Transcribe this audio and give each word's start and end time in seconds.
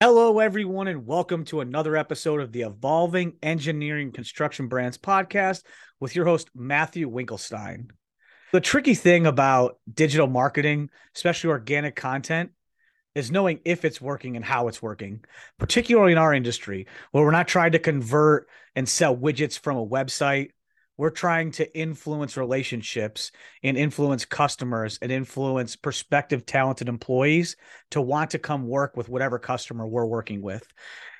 Hello, 0.00 0.38
everyone, 0.38 0.86
and 0.86 1.08
welcome 1.08 1.44
to 1.46 1.60
another 1.60 1.96
episode 1.96 2.40
of 2.40 2.52
the 2.52 2.62
Evolving 2.62 3.32
Engineering 3.42 4.12
Construction 4.12 4.68
Brands 4.68 4.96
podcast 4.96 5.64
with 5.98 6.14
your 6.14 6.24
host, 6.24 6.50
Matthew 6.54 7.10
Winkelstein. 7.10 7.90
The 8.52 8.60
tricky 8.60 8.94
thing 8.94 9.26
about 9.26 9.80
digital 9.92 10.28
marketing, 10.28 10.90
especially 11.16 11.50
organic 11.50 11.96
content, 11.96 12.52
is 13.16 13.32
knowing 13.32 13.58
if 13.64 13.84
it's 13.84 14.00
working 14.00 14.36
and 14.36 14.44
how 14.44 14.68
it's 14.68 14.80
working, 14.80 15.24
particularly 15.58 16.12
in 16.12 16.18
our 16.18 16.32
industry 16.32 16.86
where 17.10 17.24
we're 17.24 17.32
not 17.32 17.48
trying 17.48 17.72
to 17.72 17.80
convert 17.80 18.46
and 18.76 18.88
sell 18.88 19.16
widgets 19.16 19.58
from 19.58 19.78
a 19.78 19.84
website 19.84 20.50
we're 20.98 21.10
trying 21.10 21.52
to 21.52 21.78
influence 21.78 22.36
relationships 22.36 23.30
and 23.62 23.78
influence 23.78 24.24
customers 24.24 24.98
and 25.00 25.10
influence 25.10 25.76
prospective 25.76 26.44
talented 26.44 26.88
employees 26.88 27.56
to 27.92 28.02
want 28.02 28.32
to 28.32 28.38
come 28.38 28.66
work 28.66 28.96
with 28.96 29.08
whatever 29.08 29.38
customer 29.38 29.86
we're 29.86 30.04
working 30.04 30.42
with. 30.42 30.66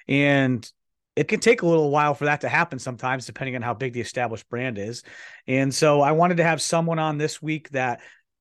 And 0.09 0.71
it 1.15 1.29
can 1.29 1.41
take 1.41 1.63
a 1.63 1.67
little 1.67 1.91
while 1.91 2.15
for 2.15 2.27
that 2.27 2.43
to 2.43 2.49
happen 2.49 2.79
sometimes, 2.79 3.27
depending 3.27 3.57
on 3.57 3.63
how 3.63 3.75
big 3.75 3.93
the 3.93 4.01
established 4.01 4.49
brand 4.49 4.79
is. 4.79 5.03
And 5.47 5.73
so 5.73 6.01
I 6.01 6.13
wanted 6.13 6.37
to 6.37 6.45
have 6.45 6.61
someone 6.61 6.99
on 6.99 7.17
this 7.17 7.41
week 7.41 7.71
that 7.71 8.01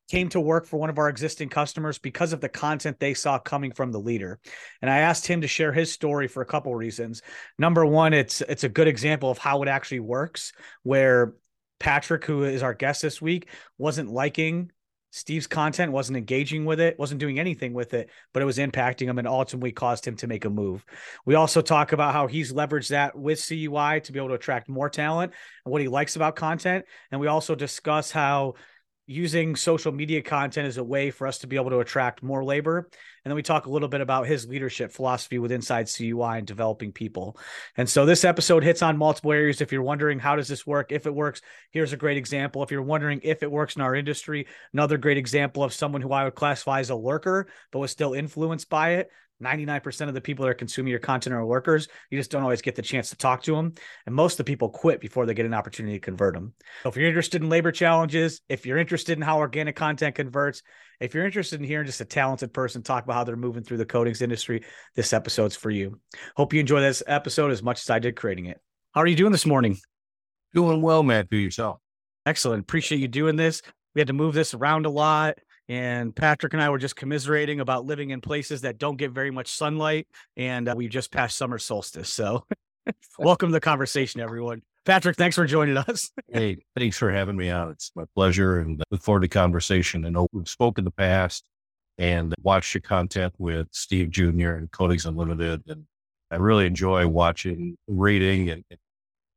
came 0.10 0.30
to 0.30 0.40
work 0.40 0.66
for 0.66 0.78
one 0.78 0.90
of 0.90 0.98
our 0.98 1.10
existing 1.10 1.50
customers 1.50 1.98
because 1.98 2.34
of 2.34 2.42
the 2.42 2.50
content 2.50 3.00
they 3.00 3.14
saw 3.14 3.38
coming 3.38 3.72
from 3.72 3.92
the 3.92 4.00
leader. 4.00 4.40
And 4.82 4.90
I 4.90 5.00
asked 5.00 5.28
him 5.28 5.42
to 5.42 5.48
share 5.48 5.74
his 5.74 5.92
story 5.92 6.28
for 6.28 6.42
a 6.42 6.46
couple 6.46 6.74
reasons. 6.76 7.22
Number 7.58 7.86
one, 7.86 8.14
it's 8.14 8.42
it's 8.42 8.64
a 8.64 8.70
good 8.70 8.88
example 8.88 9.30
of 9.30 9.38
how 9.38 9.62
it 9.64 9.68
actually 9.68 10.00
works 10.00 10.54
where 10.84 11.34
Patrick, 11.80 12.26
who 12.26 12.44
is 12.44 12.64
our 12.64 12.74
guest 12.74 13.02
this 13.02 13.22
week, 13.22 13.50
wasn't 13.78 14.10
liking 14.10 14.72
Steve's 15.12 15.48
content, 15.48 15.92
wasn't 15.92 16.18
engaging 16.18 16.66
with 16.66 16.80
it, 16.80 17.00
wasn't 17.00 17.20
doing 17.20 17.40
anything 17.40 17.74
with 17.74 17.94
it, 17.94 18.10
but 18.34 18.44
it 18.44 18.46
was 18.46 18.58
impacting 18.58 19.08
him 19.08 19.18
and 19.18 19.28
ultimately 19.28 19.72
caused 19.72 20.06
him 20.06 20.16
to 20.18 20.28
make 20.28 20.46
a 20.46 20.50
move. 20.50 20.86
We 21.26 21.36
also 21.36 21.62
talk 21.62 21.92
about 21.92 22.14
how 22.14 22.28
he's 22.28 22.54
leveraged 22.54 22.90
that 22.90 23.18
with 23.18 23.46
CUI 23.46 24.02
to 24.02 24.12
be 24.12 24.20
able 24.20 24.30
to 24.30 24.36
attract 24.36 24.70
more 24.70 24.90
talent 24.90 25.34
and 25.66 25.72
what 25.72 25.82
he 25.82 25.88
likes 25.88 26.16
about 26.16 26.36
content. 26.36 26.86
And 27.12 27.22
we 27.22 27.28
also 27.28 27.56
discuss 27.56 28.12
how 28.12 28.56
using 29.08 29.56
social 29.56 29.92
media 29.92 30.22
content 30.22 30.68
as 30.68 30.78
a 30.78 30.84
way 30.84 31.10
for 31.10 31.26
us 31.26 31.40
to 31.40 31.48
be 31.48 31.56
able 31.56 31.70
to 31.70 31.80
attract 31.80 32.22
more 32.22 32.44
labor. 32.44 32.90
And 33.28 33.32
then 33.32 33.36
we 33.36 33.44
talk 33.44 33.66
a 33.66 33.70
little 33.70 33.90
bit 33.90 34.00
about 34.00 34.26
his 34.26 34.48
leadership 34.48 34.90
philosophy 34.90 35.38
with 35.38 35.52
Inside 35.52 35.90
CUI 35.90 36.38
and 36.38 36.48
developing 36.48 36.94
people. 36.94 37.38
And 37.76 37.90
so 37.90 38.06
this 38.06 38.24
episode 38.24 38.64
hits 38.64 38.82
on 38.82 38.96
multiple 38.96 39.34
areas. 39.34 39.60
If 39.60 39.74
you're 39.74 39.82
wondering 39.82 40.18
how 40.18 40.38
does 40.38 40.48
this 40.48 40.66
work, 40.66 40.94
if 40.94 41.06
it 41.06 41.14
works, 41.14 41.42
here's 41.72 41.92
a 41.92 41.98
great 41.98 42.16
example. 42.16 42.64
If 42.64 42.72
you're 42.72 42.82
wondering 42.82 43.20
if 43.24 43.44
it 43.44 43.52
works 43.52 43.76
in 43.76 43.82
our 43.82 43.96
industry, 43.96 44.48
another 44.72 44.98
great 44.98 45.18
example 45.18 45.62
of 45.62 45.74
someone 45.74 46.02
who 46.02 46.14
I 46.14 46.24
would 46.24 46.36
classify 46.36 46.80
as 46.80 46.90
a 46.90 46.96
lurker, 46.96 47.48
but 47.74 47.80
was 47.80 47.92
still 47.92 48.14
influenced 48.14 48.70
by 48.70 48.92
it. 48.92 49.12
99% 49.44 50.08
of 50.08 50.14
the 50.14 50.22
people 50.22 50.46
that 50.46 50.52
are 50.52 50.54
consuming 50.54 50.92
your 50.92 51.00
content 51.02 51.36
are 51.36 51.46
workers. 51.46 51.90
You 52.10 52.18
just 52.18 52.32
don't 52.32 52.44
always 52.44 52.62
get 52.62 52.76
the 52.76 52.82
chance 52.82 53.10
to 53.10 53.18
talk 53.18 53.44
to 53.44 53.56
them. 53.56 53.74
And 54.06 54.16
most 54.16 54.36
of 54.36 54.46
the 54.46 54.50
people 54.50 54.70
quit 54.70 55.02
before 55.02 55.26
they 55.26 55.34
get 55.34 55.46
an 55.46 55.54
opportunity 55.54 56.00
to 56.00 56.06
convert 56.06 56.34
them. 56.34 56.54
So 56.84 56.90
if 56.90 56.96
you're 56.96 57.10
interested 57.10 57.42
in 57.42 57.50
labor 57.50 57.74
challenges, 57.74 58.40
if 58.48 58.66
you're 58.66 58.78
interested 58.78 59.18
in 59.18 59.22
how 59.22 59.40
organic 59.40 59.76
content 59.76 60.16
converts, 60.16 60.64
if 61.00 61.14
you're 61.14 61.26
interested 61.26 61.60
in 61.60 61.68
hearing 61.68 61.86
just 61.86 62.02
a 62.02 62.06
talented 62.06 62.54
person 62.54 62.82
talk 62.82 63.04
about 63.04 63.14
how 63.14 63.24
they're 63.24 63.36
moving 63.36 63.64
through 63.64 63.78
the 63.78 63.86
coatings 63.86 64.22
industry, 64.22 64.64
this 64.96 65.14
episode's 65.14 65.56
for 65.56 65.70
you. 65.70 66.00
Hope 66.36 66.54
you 66.54 66.60
enjoy 66.60 66.82
this 66.82 67.04
episode 67.06 67.52
as 67.52 67.62
much 67.62 67.82
as 67.82 67.90
I 67.90 68.00
did 68.00 68.16
creating 68.16 68.46
it. 68.46 68.60
How 68.94 69.02
are 69.02 69.08
you 69.08 69.16
doing 69.16 69.32
this 69.32 69.46
morning? 69.46 69.78
Doing 70.54 70.82
well, 70.82 71.04
Matt. 71.04 71.30
Do 71.30 71.38
yourself. 71.38 71.80
Excellent. 72.26 72.62
Appreciate 72.62 73.00
you 73.00 73.08
doing 73.08 73.36
this. 73.36 73.62
We 73.94 74.02
had 74.02 74.08
to 74.08 74.14
move 74.14 74.34
this 74.34 74.54
around 74.54 74.86
a 74.86 74.90
lot. 74.90 75.38
And 75.70 76.16
Patrick 76.16 76.54
and 76.54 76.64
I 76.64 76.70
were 76.70 76.78
just 76.78 76.96
commiserating 76.96 77.60
about 77.60 77.86
living 77.86 78.12
in 78.12 78.22
places 78.22 78.62
that 78.62 78.78
don't 78.78 78.98
get 78.98 79.12
very 79.12 79.32
much 79.32 79.50
sunlight. 79.50 80.08
And 80.36 80.70
uh, 80.70 80.74
we 80.76 80.88
just 80.88 81.12
passed 81.12 81.38
summer 81.38 81.60
solstice. 81.60 82.12
So, 82.12 82.46
welcome 83.20 83.50
to 83.50 83.54
the 83.54 83.60
conversation, 83.60 84.22
everyone. 84.22 84.62
Patrick, 84.88 85.18
thanks 85.18 85.36
for 85.36 85.46
joining 85.46 85.76
us. 85.76 86.12
hey, 86.32 86.60
thanks 86.78 86.98
for 86.98 87.12
having 87.12 87.36
me 87.36 87.50
on. 87.50 87.72
It's 87.72 87.92
my 87.94 88.06
pleasure 88.16 88.62
and 88.62 88.82
look 88.90 89.02
forward 89.02 89.24
to 89.24 89.28
conversation. 89.28 90.06
I 90.06 90.10
know 90.10 90.30
we've 90.32 90.48
spoken 90.48 90.84
in 90.84 90.86
the 90.86 90.92
past 90.92 91.44
and 91.98 92.34
watched 92.42 92.74
your 92.74 92.80
content 92.80 93.34
with 93.38 93.68
Steve 93.72 94.12
Jr. 94.12 94.52
and 94.52 94.72
Coatings 94.72 95.06
Unlimited. 95.06 95.64
And 95.68 95.84
I 96.32 96.38
really 96.38 96.66
enjoy 96.66 97.06
watching, 97.06 97.76
reading, 97.90 98.50
and, 98.50 98.64
and 98.70 98.80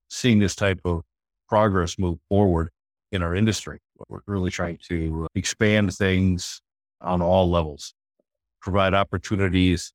seeing 0.08 0.38
this 0.38 0.54
type 0.54 0.82
of 0.84 1.02
progress 1.48 1.98
move 1.98 2.20
forward 2.28 2.70
in 3.10 3.20
our 3.20 3.34
industry. 3.34 3.80
We're 4.08 4.20
really 4.28 4.52
trying 4.52 4.78
to 4.88 5.26
expand 5.34 5.92
things 5.96 6.62
on 7.00 7.22
all 7.22 7.50
levels, 7.50 7.92
provide 8.62 8.94
opportunities. 8.94 9.92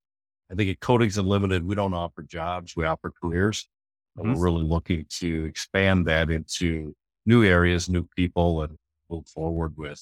I 0.51 0.55
think 0.55 0.69
at 0.69 0.81
Coatings 0.81 1.17
Unlimited, 1.17 1.65
we 1.65 1.75
don't 1.75 1.93
offer 1.93 2.23
jobs, 2.23 2.75
we 2.75 2.83
offer 2.83 3.09
careers. 3.23 3.69
Mm-hmm. 4.17 4.33
We're 4.33 4.43
really 4.43 4.63
looking 4.63 5.05
to 5.09 5.45
expand 5.45 6.07
that 6.07 6.29
into 6.29 6.95
new 7.25 7.43
areas, 7.43 7.89
new 7.89 8.07
people, 8.15 8.61
and 8.61 8.77
move 9.09 9.27
forward 9.27 9.73
with 9.77 10.01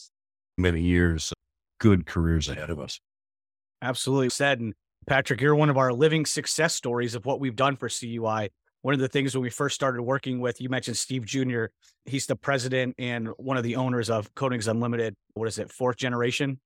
many 0.58 0.82
years 0.82 1.32
of 1.32 1.38
good 1.80 2.06
careers 2.06 2.50
ahead 2.50 2.70
of 2.70 2.80
us. 2.80 3.00
Absolutely 3.82 4.30
said. 4.30 4.60
And 4.60 4.74
Patrick, 5.08 5.42
you're 5.42 5.56
one 5.56 5.70
of 5.70 5.78
our 5.78 5.92
living 5.92 6.26
success 6.26 6.74
stories 6.74 7.16
of 7.16 7.26
what 7.26 7.40
we've 7.40 7.56
done 7.56 7.76
for 7.76 7.90
CUI 7.90 8.50
one 8.84 8.94
of 8.94 9.00
the 9.00 9.08
things 9.08 9.34
when 9.34 9.42
we 9.42 9.50
first 9.50 9.76
started 9.76 10.04
working 10.04 10.42
with, 10.42 10.60
you 10.60 10.68
mentioned 10.68 10.98
Steve 10.98 11.26
Jr. 11.26 11.66
He's 12.04 12.28
the 12.28 12.36
president 12.36 12.96
and 13.00 13.30
one 13.38 13.56
of 13.56 13.64
the 13.64 13.78
owners 13.78 14.10
of 14.10 14.36
Coatings 14.36 14.68
Unlimited. 14.68 15.16
What 15.36 15.48
is 15.48 15.58
it, 15.58 15.72
fourth 15.72 15.96
generation? 15.96 16.60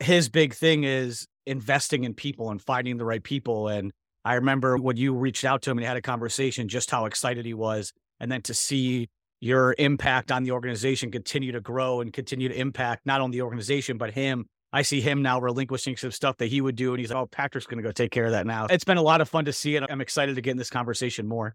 His 0.00 0.28
big 0.28 0.54
thing 0.54 0.82
is 0.82 1.28
investing 1.46 2.02
in 2.02 2.14
people 2.14 2.50
and 2.50 2.60
finding 2.60 2.96
the 2.96 3.04
right 3.04 3.22
people. 3.22 3.68
And 3.68 3.92
I 4.24 4.34
remember 4.34 4.76
when 4.76 4.96
you 4.96 5.14
reached 5.14 5.44
out 5.44 5.62
to 5.62 5.70
him 5.70 5.78
and 5.78 5.86
had 5.86 5.96
a 5.96 6.02
conversation, 6.02 6.68
just 6.68 6.90
how 6.90 7.06
excited 7.06 7.44
he 7.44 7.54
was. 7.54 7.92
And 8.20 8.30
then 8.30 8.42
to 8.42 8.54
see 8.54 9.08
your 9.40 9.74
impact 9.78 10.30
on 10.30 10.44
the 10.44 10.52
organization 10.52 11.10
continue 11.10 11.52
to 11.52 11.60
grow 11.60 12.00
and 12.00 12.12
continue 12.12 12.48
to 12.48 12.54
impact 12.54 13.04
not 13.04 13.20
only 13.20 13.38
the 13.38 13.42
organization, 13.42 13.98
but 13.98 14.12
him 14.12 14.46
I 14.72 14.82
see 14.82 15.02
him 15.02 15.20
now 15.20 15.38
relinquishing 15.38 15.96
some 15.96 16.10
stuff 16.10 16.38
that 16.38 16.46
he 16.46 16.60
would 16.60 16.76
do. 16.76 16.92
And 16.92 17.00
he's 17.00 17.10
like, 17.10 17.18
oh, 17.18 17.26
Patrick's 17.26 17.66
going 17.66 17.82
to 17.82 17.86
go 17.86 17.92
take 17.92 18.10
care 18.10 18.24
of 18.24 18.32
that 18.32 18.46
now. 18.46 18.66
It's 18.70 18.84
been 18.84 18.96
a 18.96 19.02
lot 19.02 19.20
of 19.20 19.28
fun 19.28 19.44
to 19.44 19.52
see 19.52 19.76
it. 19.76 19.84
I'm 19.88 20.00
excited 20.00 20.34
to 20.36 20.40
get 20.40 20.52
in 20.52 20.56
this 20.56 20.70
conversation 20.70 21.28
more. 21.28 21.54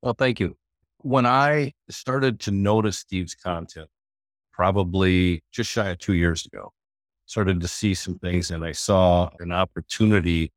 Well, 0.00 0.14
thank 0.16 0.38
you. 0.38 0.56
When 0.98 1.26
I 1.26 1.72
started 1.90 2.40
to 2.40 2.50
notice 2.52 2.98
Steve's 2.98 3.34
content, 3.34 3.88
probably 4.52 5.42
just 5.50 5.70
shy 5.70 5.88
of 5.88 5.98
two 5.98 6.14
years 6.14 6.46
ago, 6.46 6.72
started 7.26 7.60
to 7.60 7.68
see 7.68 7.94
some 7.94 8.18
things 8.18 8.50
and 8.50 8.64
I 8.64 8.72
saw 8.72 9.30
an 9.40 9.50
opportunity, 9.50 10.52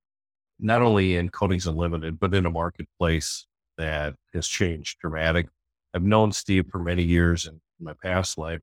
not 0.59 0.81
only 0.81 1.15
in 1.15 1.29
Coatings 1.29 1.67
Unlimited, 1.67 2.19
but 2.19 2.33
in 2.33 2.45
a 2.45 2.51
marketplace 2.51 3.45
that 3.77 4.15
has 4.33 4.47
changed 4.47 4.99
dramatically. 4.99 5.51
I've 5.93 6.03
known 6.03 6.31
Steve 6.31 6.65
for 6.71 6.79
many 6.79 7.03
years 7.03 7.45
in 7.45 7.61
my 7.79 7.93
past 8.01 8.37
life, 8.37 8.61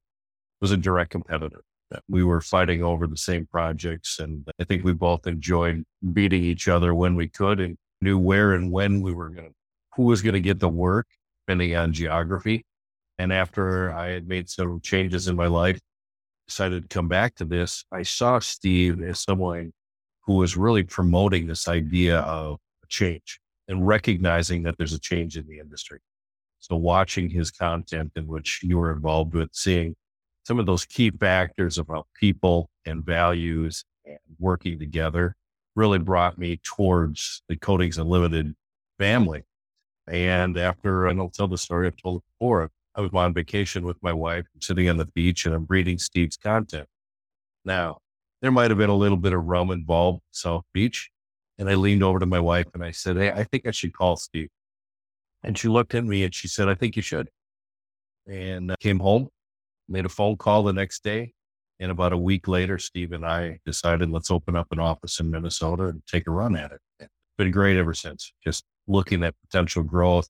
was 0.60 0.72
a 0.72 0.76
direct 0.76 1.10
competitor 1.10 1.62
we 2.08 2.24
were 2.24 2.40
fighting 2.40 2.82
over 2.82 3.06
the 3.06 3.16
same 3.16 3.46
projects. 3.46 4.18
And 4.18 4.46
I 4.58 4.64
think 4.64 4.84
we 4.84 4.92
both 4.92 5.26
enjoyed 5.26 5.84
beating 6.12 6.42
each 6.42 6.68
other 6.68 6.94
when 6.94 7.14
we 7.14 7.28
could 7.28 7.60
and 7.60 7.76
knew 8.00 8.18
where 8.18 8.52
and 8.52 8.70
when 8.70 9.00
we 9.00 9.12
were 9.12 9.30
going 9.30 9.48
to, 9.48 9.54
who 9.96 10.04
was 10.04 10.22
going 10.22 10.34
to 10.34 10.40
get 10.40 10.60
the 10.60 10.68
work, 10.68 11.06
depending 11.46 11.76
on 11.76 11.92
geography. 11.92 12.64
And 13.18 13.32
after 13.32 13.92
I 13.92 14.08
had 14.08 14.26
made 14.26 14.48
some 14.48 14.80
changes 14.80 15.28
in 15.28 15.36
my 15.36 15.46
life, 15.46 15.78
decided 16.48 16.82
to 16.82 16.94
come 16.94 17.08
back 17.08 17.34
to 17.36 17.44
this, 17.44 17.84
I 17.92 18.02
saw 18.02 18.38
Steve 18.38 19.02
as 19.02 19.20
someone 19.20 19.72
who 20.26 20.34
was 20.34 20.56
really 20.56 20.82
promoting 20.82 21.46
this 21.46 21.68
idea 21.68 22.20
of 22.20 22.58
change 22.88 23.40
and 23.68 23.86
recognizing 23.86 24.62
that 24.62 24.76
there's 24.78 24.92
a 24.92 24.98
change 24.98 25.36
in 25.36 25.46
the 25.46 25.58
industry. 25.58 25.98
So 26.60 26.76
watching 26.76 27.28
his 27.28 27.50
content 27.50 28.12
in 28.16 28.26
which 28.26 28.60
you 28.62 28.78
were 28.78 28.92
involved 28.92 29.34
with, 29.34 29.50
seeing 29.52 29.94
some 30.44 30.58
of 30.58 30.66
those 30.66 30.84
key 30.84 31.10
factors 31.10 31.78
about 31.78 32.06
people 32.18 32.70
and 32.86 33.04
values 33.04 33.84
and 34.04 34.18
working 34.38 34.78
together 34.78 35.34
really 35.76 35.98
brought 35.98 36.38
me 36.38 36.60
towards 36.62 37.42
the 37.48 37.56
Coatings 37.56 37.98
Unlimited 37.98 38.54
family. 38.98 39.42
And 40.06 40.56
after, 40.56 41.06
and 41.06 41.20
I'll 41.20 41.30
tell 41.30 41.48
the 41.48 41.58
story 41.58 41.86
I've 41.86 41.96
told 41.96 42.22
before, 42.38 42.70
I 42.94 43.00
was 43.00 43.10
on 43.12 43.34
vacation 43.34 43.84
with 43.84 43.96
my 44.02 44.12
wife, 44.12 44.46
sitting 44.60 44.88
on 44.88 44.98
the 44.98 45.06
beach, 45.06 45.46
and 45.46 45.54
I'm 45.54 45.66
reading 45.68 45.98
Steve's 45.98 46.36
content. 46.36 46.86
Now, 47.64 47.98
there 48.44 48.52
might 48.52 48.70
have 48.70 48.78
been 48.78 48.90
a 48.90 48.94
little 48.94 49.16
bit 49.16 49.32
of 49.32 49.42
rum 49.44 49.70
involved, 49.70 50.20
South 50.30 50.64
Beach. 50.74 51.10
And 51.56 51.70
I 51.70 51.74
leaned 51.74 52.02
over 52.02 52.18
to 52.18 52.26
my 52.26 52.40
wife 52.40 52.66
and 52.74 52.84
I 52.84 52.90
said, 52.90 53.16
Hey, 53.16 53.30
I 53.30 53.44
think 53.44 53.66
I 53.66 53.70
should 53.70 53.94
call 53.94 54.16
Steve. 54.16 54.50
And 55.42 55.56
she 55.56 55.68
looked 55.68 55.94
at 55.94 56.04
me 56.04 56.24
and 56.24 56.34
she 56.34 56.48
said, 56.48 56.68
I 56.68 56.74
think 56.74 56.96
you 56.96 57.02
should. 57.02 57.30
And 58.26 58.70
I 58.70 58.76
came 58.80 58.98
home 58.98 59.28
made 59.88 60.04
a 60.04 60.08
phone 60.08 60.36
call 60.36 60.62
the 60.62 60.72
next 60.72 61.02
day. 61.02 61.32
And 61.80 61.90
about 61.90 62.12
a 62.12 62.18
week 62.18 62.46
later, 62.46 62.78
Steve 62.78 63.12
and 63.12 63.26
I 63.26 63.58
decided 63.66 64.10
let's 64.10 64.30
open 64.30 64.56
up 64.56 64.68
an 64.70 64.78
office 64.78 65.18
in 65.20 65.30
Minnesota 65.30 65.86
and 65.86 66.02
take 66.06 66.26
a 66.26 66.30
run 66.30 66.56
at 66.56 66.72
it. 66.72 66.80
It's 67.00 67.10
been 67.36 67.50
great 67.50 67.76
ever 67.76 67.94
since. 67.94 68.32
Just 68.42 68.64
looking 68.86 69.24
at 69.24 69.34
potential 69.40 69.82
growth. 69.82 70.28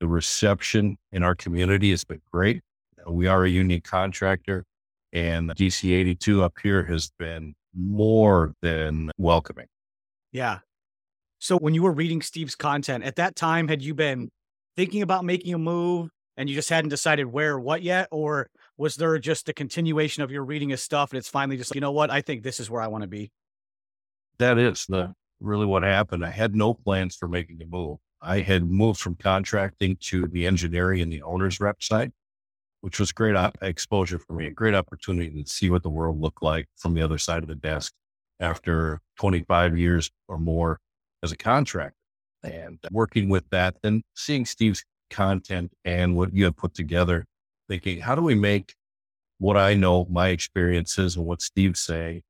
The 0.00 0.08
reception 0.08 0.96
in 1.12 1.22
our 1.22 1.34
community 1.34 1.90
has 1.90 2.04
been 2.04 2.20
great. 2.32 2.62
We 3.06 3.26
are 3.26 3.44
a 3.44 3.48
union 3.48 3.82
contractor, 3.82 4.64
and 5.14 5.48
DC 5.50 5.90
82 5.90 6.42
up 6.42 6.54
here 6.62 6.82
has 6.84 7.10
been 7.18 7.54
more 7.74 8.52
than 8.60 9.10
welcoming. 9.16 9.66
Yeah. 10.32 10.58
So 11.38 11.56
when 11.56 11.72
you 11.72 11.82
were 11.82 11.92
reading 11.92 12.20
Steve's 12.20 12.56
content 12.56 13.04
at 13.04 13.16
that 13.16 13.36
time, 13.36 13.68
had 13.68 13.80
you 13.80 13.94
been 13.94 14.30
thinking 14.76 15.02
about 15.02 15.24
making 15.24 15.54
a 15.54 15.58
move 15.58 16.10
and 16.36 16.48
you 16.48 16.54
just 16.54 16.68
hadn't 16.68 16.90
decided 16.90 17.26
where 17.26 17.52
or 17.52 17.60
what 17.60 17.82
yet? 17.82 18.08
Or 18.10 18.48
was 18.76 18.96
there 18.96 19.16
just 19.18 19.48
a 19.48 19.52
continuation 19.52 20.22
of 20.22 20.30
your 20.30 20.44
reading 20.44 20.70
his 20.70 20.82
stuff 20.82 21.12
and 21.12 21.18
it's 21.18 21.28
finally 21.28 21.56
just, 21.56 21.74
you 21.74 21.80
know 21.80 21.92
what, 21.92 22.10
I 22.10 22.20
think 22.20 22.42
this 22.42 22.58
is 22.58 22.68
where 22.68 22.82
I 22.82 22.88
want 22.88 23.02
to 23.02 23.08
be? 23.08 23.30
That 24.38 24.58
is 24.58 24.86
the 24.86 25.14
really 25.40 25.66
what 25.66 25.84
happened. 25.84 26.24
I 26.24 26.30
had 26.30 26.56
no 26.56 26.74
plans 26.74 27.14
for 27.14 27.28
making 27.28 27.62
a 27.62 27.66
move. 27.66 27.98
I 28.20 28.40
had 28.40 28.64
moved 28.64 29.00
from 29.00 29.14
contracting 29.14 29.96
to 30.08 30.26
the 30.26 30.46
engineering 30.46 31.02
and 31.02 31.12
the 31.12 31.22
owner's 31.22 31.60
rep 31.60 31.82
side, 31.82 32.12
which 32.84 33.00
was 33.00 33.12
great 33.12 33.34
op- 33.34 33.56
exposure 33.62 34.18
for 34.18 34.34
me, 34.34 34.46
a 34.46 34.50
great 34.50 34.74
opportunity 34.74 35.42
to 35.42 35.50
see 35.50 35.70
what 35.70 35.82
the 35.82 35.88
world 35.88 36.20
looked 36.20 36.42
like 36.42 36.68
from 36.76 36.92
the 36.92 37.00
other 37.00 37.16
side 37.16 37.42
of 37.42 37.48
the 37.48 37.54
desk 37.54 37.94
after 38.40 39.00
25 39.18 39.78
years 39.78 40.10
or 40.28 40.36
more 40.36 40.78
as 41.22 41.32
a 41.32 41.36
contractor 41.36 41.96
and 42.42 42.78
working 42.90 43.30
with 43.30 43.48
that, 43.48 43.74
then 43.82 44.02
seeing 44.14 44.44
Steve's 44.44 44.84
content 45.08 45.72
and 45.86 46.14
what 46.14 46.34
you 46.34 46.44
have 46.44 46.58
put 46.58 46.74
together, 46.74 47.24
thinking, 47.70 48.00
how 48.00 48.14
do 48.14 48.20
we 48.20 48.34
make 48.34 48.74
what 49.38 49.56
I 49.56 49.72
know, 49.72 50.06
my 50.10 50.28
experiences 50.28 51.16
and 51.16 51.24
what 51.24 51.40
Steve's 51.40 51.80
saying, 51.80 52.20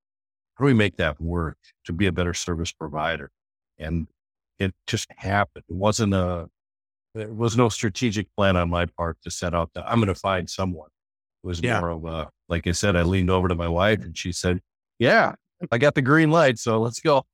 how 0.54 0.62
do 0.62 0.66
we 0.66 0.74
make 0.74 0.98
that 0.98 1.20
work 1.20 1.58
to 1.86 1.92
be 1.92 2.06
a 2.06 2.12
better 2.12 2.32
service 2.32 2.70
provider? 2.70 3.32
And 3.76 4.06
it 4.60 4.72
just 4.86 5.08
happened. 5.16 5.64
It 5.68 5.74
wasn't 5.74 6.14
a, 6.14 6.48
there 7.14 7.32
was 7.32 7.56
no 7.56 7.68
strategic 7.68 8.26
plan 8.36 8.56
on 8.56 8.70
my 8.70 8.86
part 8.86 9.18
to 9.22 9.30
set 9.30 9.54
out 9.54 9.70
that 9.74 9.84
I'm 9.86 9.98
going 9.98 10.08
to 10.08 10.14
find 10.14 10.48
someone. 10.48 10.88
It 11.42 11.46
was 11.46 11.60
yeah. 11.60 11.80
more 11.80 11.90
of 11.90 12.04
a, 12.04 12.30
like 12.48 12.66
I 12.66 12.72
said, 12.72 12.96
I 12.96 13.02
leaned 13.02 13.30
over 13.30 13.48
to 13.48 13.54
my 13.54 13.68
wife 13.68 14.02
and 14.02 14.16
she 14.16 14.32
said, 14.32 14.60
yeah, 14.98 15.34
I 15.70 15.78
got 15.78 15.94
the 15.94 16.02
green 16.02 16.30
light. 16.30 16.58
So 16.58 16.80
let's 16.80 17.00
go. 17.00 17.24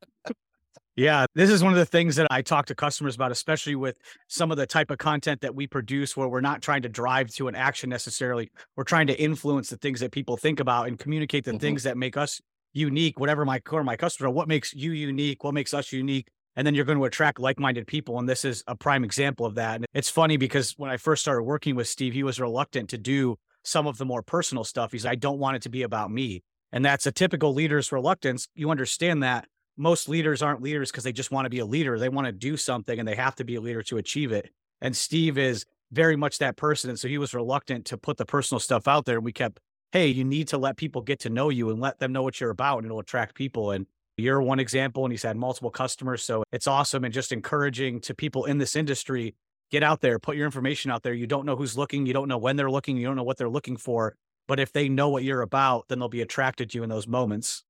Yeah, 0.97 1.25
this 1.35 1.49
is 1.49 1.63
one 1.63 1.73
of 1.73 1.79
the 1.79 1.87
things 1.87 2.17
that 2.17 2.27
I 2.31 2.43
talk 2.43 2.67
to 2.67 2.75
customers 2.75 3.15
about, 3.15 3.33
especially 3.33 3.75
with 3.75 3.97
some 4.29 4.51
of 4.51 4.59
the 4.59 4.67
type 4.67 4.91
of 4.91 4.99
content 4.99 5.41
that 5.41 5.55
we 5.55 5.67
produce, 5.67 6.15
where 6.15 6.29
we're 6.29 6.43
not 6.43 6.61
trying 6.61 6.83
to 6.83 6.91
drive 6.91 7.31
to 7.35 7.49
an 7.49 7.55
action 7.55 7.89
necessarily. 7.89 8.51
We're 8.77 8.85
trying 8.85 9.07
to 9.07 9.19
influence 9.19 9.71
the 9.71 9.79
things 9.79 10.01
that 10.01 10.13
people 10.13 10.37
think 10.37 10.61
about 10.61 10.89
and 10.89 10.99
communicate 10.99 11.45
the 11.45 11.53
mm-hmm. 11.53 11.59
things 11.59 11.85
that 11.85 11.97
make 11.97 12.19
us 12.19 12.43
unique, 12.75 13.19
whatever 13.19 13.47
my 13.47 13.61
core, 13.61 13.83
my 13.83 13.97
customer, 13.97 14.29
what 14.29 14.47
makes 14.47 14.75
you 14.75 14.93
unique, 14.93 15.43
what 15.43 15.55
makes 15.55 15.73
us 15.73 15.91
unique. 15.91 16.29
And 16.57 16.67
then 16.67 16.75
you're 16.75 16.85
going 16.85 16.99
to 16.99 17.05
attract 17.05 17.39
like 17.39 17.59
minded 17.59 17.87
people. 17.87 18.19
And 18.19 18.29
this 18.29 18.45
is 18.45 18.65
a 18.67 18.75
prime 18.75 19.05
example 19.05 19.47
of 19.47 19.55
that. 19.55 19.77
And 19.77 19.87
it's 19.95 20.11
funny 20.11 20.37
because 20.37 20.73
when 20.77 20.91
I 20.91 20.97
first 20.97 21.23
started 21.23 21.45
working 21.45 21.77
with 21.77 21.89
Steve, 21.89 22.13
he 22.13 22.23
was 22.23 22.41
reluctant 22.41 22.91
to 22.91 22.99
do 22.99 23.37
some 23.63 23.87
of 23.87 23.99
the 23.99 24.05
more 24.05 24.23
personal 24.23 24.65
stuff. 24.65 24.93
He's, 24.93 25.07
I 25.07 25.15
don't 25.15 25.39
want 25.39 25.57
it 25.57 25.63
to 25.63 25.69
be 25.69 25.83
about 25.83 26.11
me. 26.11 26.43
And 26.73 26.85
that's 26.85 27.07
a 27.07 27.13
typical 27.13 27.53
leader's 27.53 27.93
reluctance. 27.93 28.49
You 28.55 28.71
understand 28.71 29.23
that 29.23 29.47
most 29.77 30.09
leaders 30.09 30.43
aren't 30.43 30.63
leaders 30.63 30.91
because 30.91 31.05
they 31.05 31.13
just 31.13 31.31
want 31.31 31.47
to 31.47 31.51
be 31.51 31.59
a 31.59 31.65
leader. 31.65 31.99
They 31.99 32.09
want 32.09 32.27
to 32.27 32.33
do 32.33 32.57
something 32.57 32.99
and 32.99 33.09
they 33.09 33.15
have 33.15 33.35
to 33.37 33.45
be 33.45 33.57
a 33.57 33.61
leader 33.61 33.83
to 33.85 33.97
achieve 33.97 34.33
it. 34.33 34.51
And 34.81 34.97
Steve 34.97 35.39
is 35.39 35.65
very 35.93 36.17
much 36.17 36.39
that 36.39 36.57
person. 36.57 36.91
And 36.91 36.99
so 36.99 37.09
he 37.09 37.19
was 37.19 37.35
reluctant 37.35 37.87
to 37.87 37.97
put 37.97 38.17
the 38.17 38.27
personal 38.27 38.61
stuff 38.61 38.87
out 38.87 39.05
there. 39.05 39.17
And 39.17 39.25
we 39.25 39.33
kept, 39.33 39.61
hey, 39.93 40.07
you 40.09 40.25
need 40.25 40.49
to 40.49 40.59
let 40.59 40.77
people 40.77 41.03
get 41.03 41.21
to 41.21 41.31
know 41.31 41.49
you 41.49 41.71
and 41.71 41.81
let 41.81 41.99
them 41.99 42.13
know 42.13 42.23
what 42.23 42.41
you're 42.41 42.51
about 42.51 42.79
and 42.79 42.87
it'll 42.87 43.01
attract 43.01 43.35
people. 43.35 43.71
And 43.71 43.87
you're 44.21 44.41
one 44.43 44.61
example. 44.61 45.05
And 45.05 45.13
he's 45.13 45.23
had 45.23 45.37
multiple 45.37 45.71
customers. 45.71 46.23
So 46.23 46.45
it's 46.53 46.67
awesome 46.67 47.05
and 47.05 47.13
just 47.13 47.33
encouraging 47.33 48.01
to 48.03 48.15
people 48.15 48.45
in 48.45 48.59
this 48.59 48.77
industry 48.77 49.35
get 49.71 49.83
out 49.83 50.01
there, 50.01 50.19
put 50.19 50.37
your 50.37 50.47
information 50.47 50.91
out 50.91 51.03
there. 51.03 51.15
You 51.15 51.27
don't 51.27 51.47
know 51.47 51.57
who's 51.57 51.77
looking. 51.77 52.07
You 52.07 52.13
don't 52.13 52.29
know 52.29 52.39
when 52.39 52.57
they're 52.57 52.71
looking. 52.71 52.97
You 52.97 53.07
don't 53.07 53.17
know 53.17 53.23
what 53.23 53.37
they're 53.37 53.49
looking 53.49 53.77
for. 53.77 54.15
But 54.49 54.59
if 54.59 54.73
they 54.73 54.89
know 54.89 55.09
what 55.09 55.23
you're 55.23 55.43
about, 55.43 55.87
then 55.89 56.01
they'll 56.01 56.09
be 56.09 56.23
attracted 56.23 56.71
to 56.71 56.79
you 56.79 56.83
in 56.83 56.91
those 56.91 57.07
moments. 57.07 57.63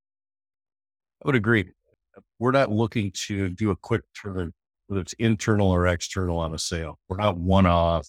I 1.22 1.28
would 1.28 1.36
agree 1.36 1.66
we're 2.38 2.50
not 2.52 2.70
looking 2.70 3.12
to 3.12 3.50
do 3.50 3.70
a 3.70 3.76
quick 3.76 4.02
turn, 4.20 4.52
whether 4.86 5.00
it's 5.00 5.12
internal 5.14 5.70
or 5.70 5.86
external 5.86 6.38
on 6.38 6.54
a 6.54 6.58
sale. 6.58 6.98
We're 7.08 7.16
not 7.16 7.36
one 7.36 7.66
off, 7.66 8.08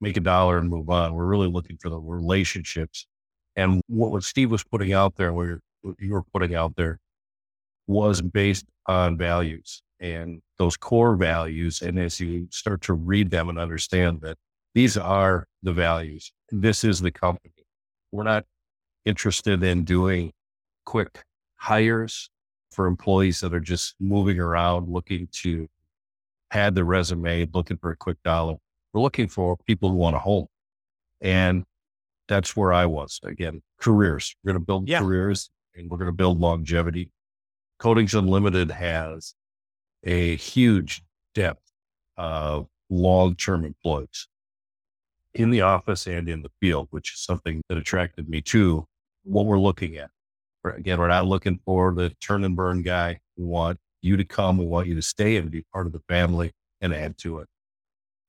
make 0.00 0.16
a 0.16 0.20
dollar 0.20 0.58
and 0.58 0.68
move 0.68 0.90
on. 0.90 1.14
We're 1.14 1.26
really 1.26 1.48
looking 1.48 1.78
for 1.78 1.88
the 1.88 1.98
relationships. 1.98 3.06
And 3.54 3.80
what, 3.88 4.22
Steve 4.22 4.50
was 4.50 4.64
putting 4.64 4.92
out 4.92 5.16
there, 5.16 5.32
what 5.32 5.60
you 5.98 6.12
were 6.12 6.24
putting 6.32 6.54
out 6.54 6.76
there, 6.76 6.98
was 7.86 8.22
based 8.22 8.66
on 8.86 9.16
values 9.16 9.82
and 10.00 10.40
those 10.58 10.76
core 10.76 11.16
values. 11.16 11.82
And 11.82 11.98
as 11.98 12.20
you 12.20 12.48
start 12.50 12.82
to 12.82 12.94
read 12.94 13.30
them 13.30 13.48
and 13.48 13.58
understand 13.58 14.20
that 14.22 14.36
these 14.74 14.96
are 14.96 15.46
the 15.62 15.72
values, 15.72 16.32
this 16.50 16.84
is 16.84 17.00
the 17.00 17.10
company. 17.10 17.54
We're 18.12 18.24
not 18.24 18.44
interested 19.04 19.62
in 19.62 19.84
doing 19.84 20.32
quick 20.84 21.22
hires 21.56 22.30
for 22.70 22.86
employees 22.86 23.40
that 23.40 23.54
are 23.54 23.60
just 23.60 23.94
moving 23.98 24.38
around 24.38 24.88
looking 24.88 25.28
to 25.32 25.66
pad 26.50 26.74
their 26.74 26.84
resume, 26.84 27.48
looking 27.52 27.78
for 27.78 27.90
a 27.90 27.96
quick 27.96 28.18
dollar. 28.22 28.56
We're 28.92 29.00
looking 29.00 29.28
for 29.28 29.56
people 29.66 29.90
who 29.90 29.96
want 29.96 30.16
a 30.16 30.18
home. 30.18 30.46
And 31.20 31.64
that's 32.28 32.56
where 32.56 32.72
I 32.72 32.86
was. 32.86 33.20
Again, 33.24 33.62
careers. 33.80 34.34
We're 34.42 34.52
going 34.52 34.60
to 34.60 34.66
build 34.66 34.88
yeah. 34.88 35.00
careers 35.00 35.50
and 35.74 35.90
we're 35.90 35.98
going 35.98 36.10
to 36.10 36.16
build 36.16 36.40
longevity. 36.40 37.10
Coatings 37.78 38.14
Unlimited 38.14 38.70
has 38.70 39.34
a 40.04 40.36
huge 40.36 41.02
depth 41.34 41.72
of 42.16 42.68
long 42.88 43.34
term 43.34 43.64
employees 43.64 44.28
in 45.34 45.50
the 45.50 45.60
office 45.60 46.06
and 46.06 46.28
in 46.28 46.42
the 46.42 46.50
field, 46.60 46.88
which 46.90 47.12
is 47.14 47.20
something 47.20 47.62
that 47.68 47.76
attracted 47.76 48.28
me 48.28 48.40
to 48.40 48.86
what 49.24 49.46
we're 49.46 49.58
looking 49.58 49.96
at. 49.96 50.10
Again, 50.64 50.98
we're 50.98 51.08
not 51.08 51.26
looking 51.26 51.60
for 51.64 51.94
the 51.94 52.10
turn 52.20 52.42
and 52.42 52.56
burn 52.56 52.82
guy. 52.82 53.20
We 53.36 53.44
want 53.44 53.78
you 54.02 54.16
to 54.16 54.24
come. 54.24 54.58
We 54.58 54.66
want 54.66 54.88
you 54.88 54.94
to 54.94 55.02
stay 55.02 55.36
and 55.36 55.50
be 55.50 55.64
part 55.72 55.86
of 55.86 55.92
the 55.92 56.02
family 56.08 56.52
and 56.80 56.92
add 56.92 57.18
to 57.18 57.40
it. 57.40 57.48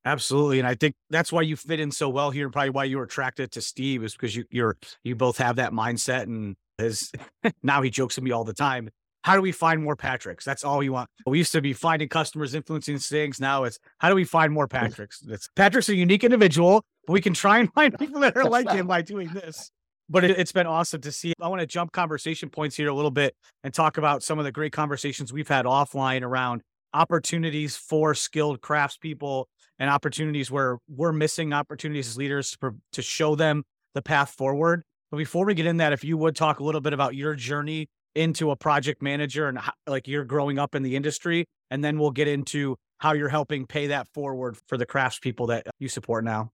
Absolutely. 0.05 0.59
And 0.59 0.67
I 0.67 0.75
think 0.75 0.95
that's 1.09 1.31
why 1.31 1.41
you 1.41 1.55
fit 1.55 1.79
in 1.79 1.91
so 1.91 2.09
well 2.09 2.31
here. 2.31 2.49
Probably 2.49 2.69
why 2.69 2.85
you 2.85 2.97
were 2.97 3.03
attracted 3.03 3.51
to 3.53 3.61
Steve 3.61 4.03
is 4.03 4.13
because 4.13 4.35
you, 4.35 4.45
you're, 4.51 4.77
you 5.03 5.15
both 5.15 5.37
have 5.37 5.57
that 5.57 5.73
mindset 5.73 6.23
and 6.23 6.55
his, 6.77 7.11
now 7.63 7.81
he 7.81 7.89
jokes 7.89 8.15
with 8.15 8.23
me 8.23 8.31
all 8.31 8.43
the 8.43 8.53
time. 8.53 8.89
How 9.27 9.35
do 9.35 9.41
we 9.41 9.51
find 9.51 9.83
more 9.83 9.97
Patricks? 9.97 10.45
That's 10.45 10.63
all 10.63 10.77
we 10.77 10.87
want. 10.87 11.09
We 11.25 11.37
used 11.37 11.51
to 11.51 11.59
be 11.59 11.73
finding 11.73 12.07
customers 12.07 12.55
influencing 12.55 12.97
things. 12.99 13.41
Now 13.41 13.65
it's 13.65 13.77
how 13.97 14.07
do 14.07 14.15
we 14.15 14.23
find 14.23 14.53
more 14.53 14.69
Patricks? 14.69 15.17
It's 15.27 15.49
Patrick's 15.53 15.89
a 15.89 15.95
unique 15.95 16.23
individual, 16.23 16.85
but 17.05 17.11
we 17.11 17.19
can 17.19 17.33
try 17.33 17.59
and 17.59 17.69
find 17.75 17.93
people 17.99 18.21
that 18.21 18.37
are 18.37 18.45
like 18.45 18.69
him 18.69 18.87
by 18.87 19.01
doing 19.01 19.27
this 19.33 19.69
but 20.09 20.23
it, 20.23 20.37
has 20.37 20.53
been 20.53 20.65
awesome 20.65 21.01
to 21.01 21.11
see. 21.11 21.33
I 21.41 21.49
want 21.49 21.59
to 21.59 21.67
jump 21.67 21.91
conversation 21.91 22.49
points 22.49 22.77
here 22.77 22.87
a 22.87 22.93
little 22.93 23.11
bit 23.11 23.35
and 23.65 23.73
talk 23.73 23.97
about 23.97 24.23
some 24.23 24.39
of 24.39 24.45
the 24.45 24.51
great 24.53 24.71
conversations 24.71 25.33
we've 25.33 25.49
had 25.49 25.65
offline 25.65 26.21
around 26.21 26.61
opportunities 26.93 27.75
for 27.75 28.15
skilled 28.15 28.61
craftspeople 28.61 29.43
and 29.77 29.89
opportunities 29.89 30.49
where 30.49 30.77
we're 30.87 31.11
missing 31.11 31.51
opportunities 31.51 32.07
as 32.07 32.15
leaders 32.15 32.55
to, 32.61 32.71
to 32.93 33.01
show 33.01 33.35
them 33.35 33.65
the 33.93 34.01
path 34.01 34.29
forward. 34.29 34.83
But 35.11 35.17
before 35.17 35.45
we 35.45 35.53
get 35.53 35.65
in 35.65 35.77
that, 35.77 35.91
if 35.91 36.05
you 36.05 36.17
would 36.17 36.37
talk 36.37 36.61
a 36.61 36.63
little 36.63 36.81
bit 36.81 36.93
about 36.93 37.13
your 37.13 37.35
journey 37.35 37.89
into 38.17 38.51
a 38.51 38.55
project 38.55 39.01
manager 39.01 39.47
and 39.47 39.57
how, 39.57 39.73
like 39.87 40.07
you're 40.07 40.25
growing 40.25 40.59
up 40.59 40.75
in 40.75 40.83
the 40.83 40.95
industry, 40.95 41.45
and 41.69 41.83
then 41.83 41.99
we'll 41.99 42.11
get 42.11 42.27
into 42.27 42.75
how 42.97 43.13
you're 43.13 43.29
helping 43.29 43.65
pay 43.65 43.87
that 43.87 44.07
forward 44.13 44.57
for 44.67 44.77
the 44.77 44.85
craftspeople 44.85 45.47
that 45.47 45.67
you 45.79 45.87
support 45.87 46.23
now. 46.23 46.49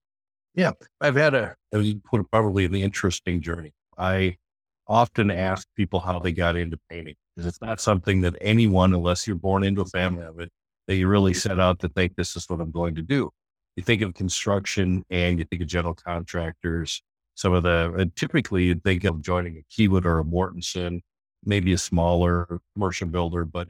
Yeah, 0.56 0.74
I've 1.02 1.16
had 1.16 1.34
a, 1.34 1.56
you 1.72 2.02
probably 2.32 2.66
an 2.66 2.76
interesting 2.76 3.42
journey. 3.42 3.72
I 3.98 4.36
often 4.88 5.32
ask 5.32 5.68
people 5.76 6.00
how 6.00 6.20
they 6.20 6.32
got 6.32 6.56
into 6.56 6.78
painting 6.90 7.16
because 7.36 7.48
it's 7.48 7.62
not 7.62 7.80
something 7.80 8.22
that 8.22 8.36
anyone, 8.42 8.94
unless 8.94 9.26
you're 9.26 9.36
born 9.36 9.64
into 9.64 9.82
a 9.82 9.86
family 9.86 10.24
of 10.24 10.40
it, 10.40 10.50
that 10.88 10.96
you 10.96 11.08
really 11.08 11.34
set 11.34 11.60
out 11.60 11.80
to 11.80 11.90
think 11.90 12.16
this 12.16 12.36
is 12.36 12.46
what 12.50 12.60
I'm 12.60 12.72
going 12.72 12.96
to 12.96 13.02
do. 13.02 13.32
You 13.76 13.84
think 13.84 14.02
of 14.02 14.14
construction 14.14 15.04
and 15.10 15.40
you 15.40 15.46
think 15.46 15.62
of 15.62 15.68
general 15.68 15.96
contractors. 15.96 17.02
Some 17.36 17.54
of 17.54 17.64
the, 17.64 17.96
uh, 17.98 18.06
typically 18.16 18.66
you'd 18.66 18.84
think 18.84 19.06
of 19.06 19.22
joining 19.22 19.58
a 19.58 19.64
Kiewit 19.74 20.06
or 20.06 20.20
a 20.20 20.24
Mortenson, 20.24 21.00
maybe 21.46 21.74
a 21.74 21.78
smaller 21.78 22.60
commercial 22.74 23.08
builder. 23.08 23.46
But 23.46 23.70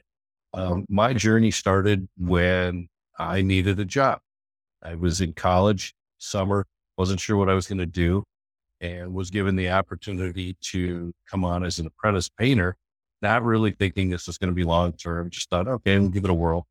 um, 0.53 0.85
my 0.89 1.13
journey 1.13 1.51
started 1.51 2.07
when 2.17 2.87
I 3.17 3.41
needed 3.41 3.79
a 3.79 3.85
job. 3.85 4.19
I 4.81 4.95
was 4.95 5.21
in 5.21 5.33
college, 5.33 5.93
summer, 6.17 6.65
wasn't 6.97 7.19
sure 7.19 7.37
what 7.37 7.49
I 7.49 7.53
was 7.53 7.67
going 7.67 7.79
to 7.79 7.85
do 7.85 8.23
and 8.81 9.13
was 9.13 9.29
given 9.29 9.55
the 9.55 9.69
opportunity 9.69 10.57
to 10.61 11.13
come 11.29 11.45
on 11.45 11.63
as 11.63 11.79
an 11.79 11.87
apprentice 11.87 12.29
painter, 12.29 12.75
not 13.21 13.43
really 13.43 13.71
thinking 13.71 14.09
this 14.09 14.27
was 14.27 14.37
going 14.37 14.49
to 14.49 14.55
be 14.55 14.65
long 14.65 14.91
term. 14.93 15.29
Just 15.29 15.49
thought, 15.49 15.67
okay, 15.67 15.97
we'll 15.97 16.09
give 16.09 16.25
it 16.25 16.29
a 16.29 16.33
whirl. 16.33 16.67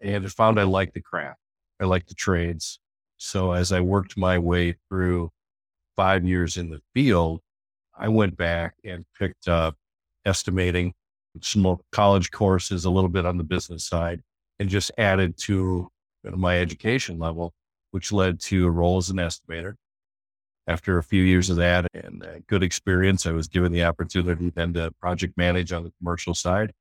And 0.00 0.24
I 0.24 0.28
found 0.28 0.60
I 0.60 0.64
liked 0.64 0.94
the 0.94 1.00
craft. 1.00 1.40
I 1.80 1.84
liked 1.84 2.08
the 2.08 2.14
trades. 2.14 2.78
So 3.16 3.52
as 3.52 3.72
I 3.72 3.80
worked 3.80 4.16
my 4.18 4.38
way 4.38 4.76
through 4.88 5.30
five 5.96 6.24
years 6.24 6.58
in 6.58 6.68
the 6.68 6.82
field, 6.94 7.40
I 7.98 8.08
went 8.08 8.36
back 8.36 8.74
and 8.84 9.06
picked 9.18 9.48
up 9.48 9.76
estimating, 10.26 10.92
some 11.40 11.78
college 11.92 12.30
courses, 12.30 12.84
a 12.84 12.90
little 12.90 13.08
bit 13.08 13.24
on 13.24 13.38
the 13.38 13.44
business 13.44 13.84
side, 13.84 14.20
and 14.58 14.68
just 14.68 14.90
added 14.98 15.38
to 15.38 15.88
my 16.24 16.58
education 16.58 17.18
level 17.18 17.54
which 17.96 18.12
led 18.12 18.38
to 18.40 18.66
a 18.66 18.70
role 18.70 18.98
as 18.98 19.08
an 19.08 19.16
estimator. 19.16 19.74
After 20.66 20.98
a 20.98 21.02
few 21.02 21.22
years 21.22 21.48
of 21.48 21.56
that 21.56 21.86
and 21.94 22.22
good 22.46 22.62
experience, 22.62 23.24
I 23.24 23.32
was 23.32 23.48
given 23.48 23.72
the 23.72 23.84
opportunity 23.84 24.50
then 24.50 24.74
to 24.74 24.90
project 25.00 25.34
manage 25.38 25.72
on 25.72 25.84
the 25.84 25.92
commercial 25.98 26.34
side, 26.34 26.72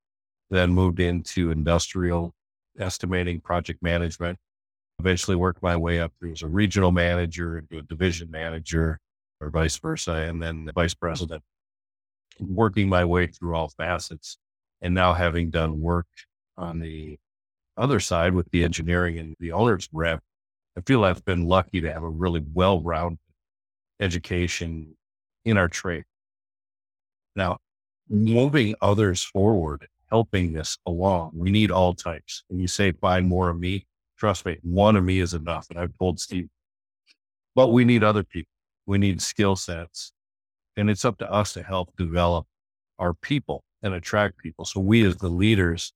then 0.49 0.71
moved 0.71 0.99
into 0.99 1.51
industrial 1.51 2.33
estimating, 2.79 3.39
project 3.39 3.81
management. 3.81 4.37
Eventually 4.99 5.37
worked 5.37 5.61
my 5.61 5.77
way 5.77 5.99
up 5.99 6.11
through 6.19 6.33
as 6.33 6.41
a 6.41 6.47
regional 6.47 6.91
manager, 6.91 7.59
into 7.59 7.77
a 7.77 7.81
division 7.83 8.29
manager, 8.29 8.99
or 9.39 9.49
vice 9.49 9.77
versa, 9.77 10.13
and 10.13 10.41
then 10.41 10.65
the 10.65 10.73
vice 10.73 10.93
president. 10.93 11.43
Working 12.39 12.89
my 12.89 13.06
way 13.06 13.27
through 13.27 13.56
all 13.56 13.70
facets, 13.70 14.38
and 14.82 14.94
now 14.94 15.13
having 15.13 15.50
done 15.50 15.80
work 15.80 16.08
on 16.58 16.80
the 16.80 17.18
other 17.77 18.00
side 18.00 18.34
with 18.34 18.50
the 18.51 18.63
engineering 18.63 19.18
and 19.18 19.36
the 19.39 19.51
owner's 19.54 19.88
rep, 19.94 20.22
I 20.77 20.82
feel 20.82 21.06
I've 21.06 21.24
been 21.24 21.46
lucky 21.46 21.80
to 21.82 21.94
have 21.94 22.04
a 22.04 22.10
really 22.10 22.44
well-rounded 22.54 23.20
education 24.00 24.98
in 25.46 25.58
our 25.58 25.70
trade. 25.70 26.04
Now, 27.36 27.58
moving 28.10 28.75
others 28.82 29.24
forward, 29.24 29.88
helping 30.10 30.54
this 30.54 30.77
along, 30.86 31.32
we 31.34 31.51
need 31.51 31.72
all 31.72 31.94
types. 31.94 32.44
And 32.50 32.60
you 32.60 32.68
say, 32.68 32.92
find 32.92 33.27
more 33.27 33.50
of 33.50 33.58
me. 33.58 33.86
Trust 34.18 34.46
me, 34.46 34.58
one 34.62 34.96
of 34.96 35.04
me 35.04 35.20
is 35.20 35.34
enough. 35.34 35.68
And 35.70 35.80
I've 35.80 35.98
told 35.98 36.20
Steve, 36.20 36.50
but 37.56 37.70
we 37.70 37.86
need 37.86 38.04
other 38.04 38.24
people. 38.24 38.51
We 38.86 38.98
need 38.98 39.22
skill 39.22 39.56
sets. 39.56 40.12
And 40.77 40.89
it's 40.89 41.05
up 41.05 41.17
to 41.20 41.32
us 41.32 41.53
to 41.53 41.63
help 41.63 41.96
develop 41.98 42.46
our 43.00 43.13
people 43.13 43.63
and 43.82 43.94
attract 43.94 44.38
people. 44.38 44.65
So 44.65 44.79
we 44.79 45.05
as 45.05 45.17
the 45.17 45.29
leaders 45.29 45.94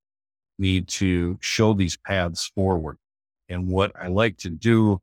need 0.57 0.87
to 0.87 1.37
show 1.41 1.73
these 1.73 1.97
paths 1.97 2.51
forward. 2.55 2.97
And 3.47 3.67
what 3.67 3.91
I 3.99 4.07
like 4.07 4.37
to 4.37 4.49
do 4.49 4.99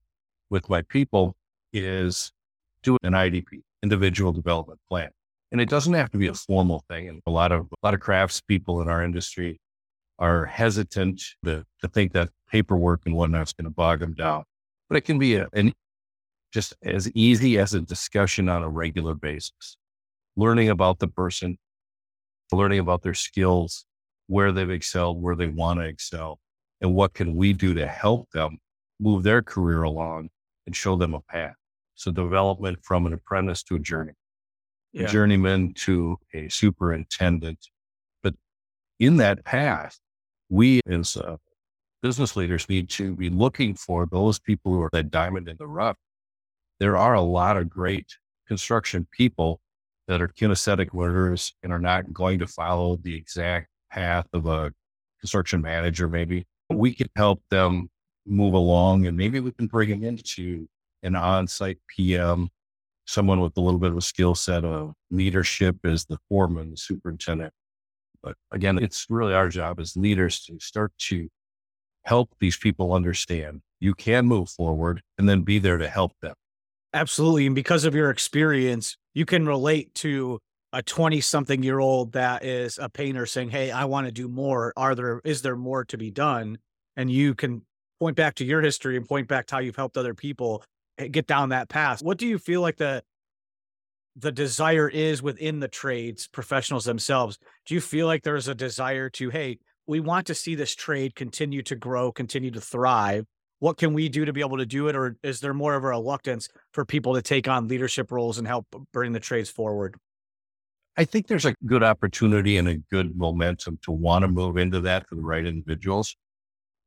with 0.51 0.69
my 0.69 0.83
people 0.83 1.35
is 1.73 2.33
do 2.83 2.97
an 3.03 3.13
IDP, 3.13 3.63
individual 3.83 4.33
development 4.33 4.81
plan. 4.89 5.11
And 5.53 5.61
it 5.61 5.69
doesn't 5.69 5.95
have 5.95 6.11
to 6.11 6.19
be 6.19 6.29
a 6.29 6.35
formal 6.35 6.85
thing. 6.89 7.09
And 7.09 7.21
a 7.27 7.31
lot 7.31 7.53
of 7.53 7.67
a 7.67 7.87
lot 7.87 7.95
of 7.95 8.01
crafts 8.01 8.41
people 8.41 8.81
in 8.83 8.89
our 8.89 9.03
industry 9.03 9.59
are 10.19 10.47
hesitant 10.47 11.23
to, 11.45 11.65
to 11.81 11.89
think 11.89 12.13
that 12.13 12.31
paperwork 12.51 13.03
and 13.07 13.15
whatnot 13.15 13.49
is 13.49 13.53
going 13.53 13.65
to 13.65 13.71
bog 13.71 14.01
them 14.01 14.15
down. 14.15 14.45
But 14.89 14.97
it 14.97 15.03
can 15.03 15.19
be 15.19 15.37
a, 15.37 15.49
an 15.53 15.73
just 16.57 16.73
as 16.83 17.11
easy 17.11 17.59
as 17.59 17.75
a 17.75 17.83
discussion 17.83 18.49
on 18.49 18.63
a 18.63 18.69
regular 18.71 19.15
basis. 19.15 19.77
Learning 20.37 20.71
about 20.71 21.01
the 21.01 21.07
person, 21.07 21.59
learning 22.51 22.79
about 22.79 23.03
their 23.03 23.13
skills, 23.13 23.85
where 24.27 24.53
they've 24.53 24.71
excelled, 24.71 25.21
where 25.21 25.37
they 25.37 25.49
want 25.49 25.81
to 25.81 25.85
excel, 25.85 26.39
and 26.81 26.95
what 26.95 27.13
can 27.13 27.37
we 27.37 27.53
do 27.53 27.75
to 27.75 27.87
help 27.87 28.31
them 28.31 28.57
move 28.99 29.23
their 29.23 29.43
career 29.43 29.83
along 29.83 30.31
and 30.65 30.75
show 30.75 30.97
them 30.97 31.13
a 31.13 31.21
path. 31.21 31.57
So 31.95 32.11
development 32.11 32.79
from 32.83 33.05
an 33.05 33.13
apprentice 33.13 33.63
to 33.65 33.75
a 33.75 33.79
journey, 33.79 34.15
yeah. 34.95 35.05
a 35.05 35.09
journeyman 35.09 35.75
to 35.85 36.17
a 36.33 36.49
superintendent. 36.49 37.67
But 38.23 38.33
in 38.99 39.19
that 39.19 39.45
path, 39.45 39.99
we 40.49 40.81
as 40.89 41.19
uh, 41.19 41.37
business 42.03 42.35
leaders 42.35 42.67
need 42.71 42.89
to 42.93 43.15
be 43.15 43.29
looking 43.29 43.75
for 43.75 44.07
those 44.11 44.39
people 44.39 44.73
who 44.73 44.81
are 44.81 44.91
that 44.95 45.11
diamond 45.11 45.51
in 45.51 45.59
the 45.59 45.67
rough. 45.67 45.99
There 46.79 46.97
are 46.97 47.15
a 47.15 47.23
lot 47.23 47.57
of 47.57 47.71
great 47.71 48.17
construction 48.47 49.07
people 49.11 49.61
that 50.09 50.21
are 50.21 50.29
kinesthetic 50.29 50.95
learners 50.95 51.55
and 51.63 51.73
are 51.73 51.79
not 51.79 52.13
going 52.13 52.39
to 52.39 52.47
follow 52.47 52.97
the 52.97 53.17
exact 53.17 53.69
path 53.91 54.27
of 54.33 54.47
a 54.47 54.73
construction 55.21 55.61
manager, 55.61 56.09
maybe. 56.09 56.47
We 56.71 56.95
can 56.95 57.09
help 57.17 57.43
them 57.51 57.89
move 58.27 58.55
along 58.55 59.07
and 59.07 59.17
maybe 59.17 59.41
we 59.41 59.53
can 59.53 59.67
bring 59.67 59.91
them 59.91 60.05
into 60.05 60.69
an 61.03 61.17
on 61.17 61.47
site 61.47 61.79
PM, 61.89 62.49
someone 63.07 63.41
with 63.41 63.57
a 63.57 63.61
little 63.61 63.81
bit 63.81 63.93
of 63.93 63.97
a 63.97 64.03
skill 64.03 64.35
set 64.35 64.65
of 64.65 64.93
leadership 65.11 65.77
as 65.85 66.05
the 66.05 66.19
foreman, 66.29 66.71
the 66.71 66.77
superintendent. 66.77 67.53
But 68.23 68.37
again, 68.53 68.79
it's 68.79 69.07
really 69.09 69.35
our 69.35 69.49
job 69.49 69.81
as 69.81 69.97
leaders 69.97 70.45
to 70.47 70.59
start 70.61 70.93
to 70.99 71.29
help 72.05 72.31
these 72.41 72.57
people 72.57 72.93
understand 72.93 73.63
you 73.81 73.95
can 73.95 74.27
move 74.27 74.49
forward 74.49 75.03
and 75.19 75.29
then 75.29 75.43
be 75.43 75.59
there 75.59 75.79
to 75.79 75.89
help 75.89 76.13
them. 76.23 76.35
Absolutely. 76.97 77.45
And 77.45 77.55
because 77.55 77.85
of 77.85 77.95
your 77.95 78.09
experience, 78.09 78.97
you 79.13 79.27
can 79.27 79.45
relate 79.45 79.95
to 79.97 80.39
a 80.73 80.83
20 80.83 81.21
something 81.21 81.63
year 81.63 81.79
old 81.79 82.13
that 82.13 82.43
is 82.43 82.79
a 82.81 82.89
painter 82.89 83.27
saying, 83.27 83.51
Hey, 83.51 83.71
I 83.71 83.85
want 83.85 84.07
to 84.07 84.13
do 84.13 84.29
more. 84.29 84.73
Are 84.79 84.95
there, 84.95 85.21
is 85.23 85.43
there 85.43 85.57
more 85.57 85.85
to 85.85 85.99
be 85.99 86.11
done? 86.11 86.57
And 86.97 87.11
you 87.11 87.35
can 87.35 87.61
point 88.01 88.17
back 88.17 88.37
to 88.37 88.47
your 88.47 88.63
history 88.63 88.97
and 88.97 89.07
point 89.07 89.29
back 89.29 89.45
to 89.49 89.57
how 89.57 89.61
you've 89.61 89.77
helped 89.77 89.99
other 89.99 90.15
people 90.15 90.65
eh, 90.97 91.09
get 91.09 91.27
down 91.27 91.51
that 91.51 91.69
path. 91.69 92.03
What 92.03 92.17
do 92.17 92.27
you 92.27 92.39
feel 92.39 92.63
like 92.63 92.79
the, 92.79 93.03
the 94.17 94.33
desire 94.33 94.89
is 94.89 95.23
within 95.23 95.61
the 95.61 95.69
trades 95.69 96.29
professionals 96.29 96.87
themselves? 96.87 97.39
Do 97.67 97.75
you 97.75 97.83
feel 97.83 98.07
like 98.07 98.23
there's 98.23 98.49
a 98.49 98.55
desire 98.55 99.11
to, 99.11 99.29
Hey, 99.29 99.59
we 99.87 100.01
want 100.01 100.29
to 100.29 100.35
see 100.35 100.55
this 100.55 100.75
trade 100.75 101.15
continue 101.15 101.61
to 101.65 101.77
grow, 101.77 102.11
continue 102.11 102.53
to 102.53 102.61
thrive. 102.63 103.27
What 103.59 103.79
can 103.79 103.95
we 103.95 104.09
do 104.09 104.25
to 104.25 104.33
be 104.33 104.41
able 104.41 104.59
to 104.59 104.67
do 104.67 104.89
it? 104.89 104.97
Or 104.97 105.17
is 105.23 105.41
there 105.41 105.55
more 105.55 105.75
of 105.75 105.85
a 105.85 105.89
reluctance 105.89 106.49
for 106.73 106.85
people 106.85 107.15
to 107.15 107.23
take 107.23 107.49
on 107.49 107.69
leadership 107.69 108.11
roles 108.11 108.39
and 108.39 108.47
help 108.47 108.67
bring 108.93 109.13
the 109.13 109.21
trades 109.21 109.51
forward? 109.51 109.97
I 110.97 111.05
think 111.05 111.27
there's 111.27 111.45
a 111.45 111.55
good 111.65 111.83
opportunity 111.83 112.57
and 112.57 112.69
a 112.69 112.77
good 112.77 113.17
momentum 113.17 113.79
to 113.83 113.93
want 113.93 114.23
to 114.23 114.29
move 114.29 114.57
into 114.57 114.81
that 114.81 115.09
for 115.09 115.15
the 115.15 115.23
right 115.23 115.45
individuals. 115.45 116.17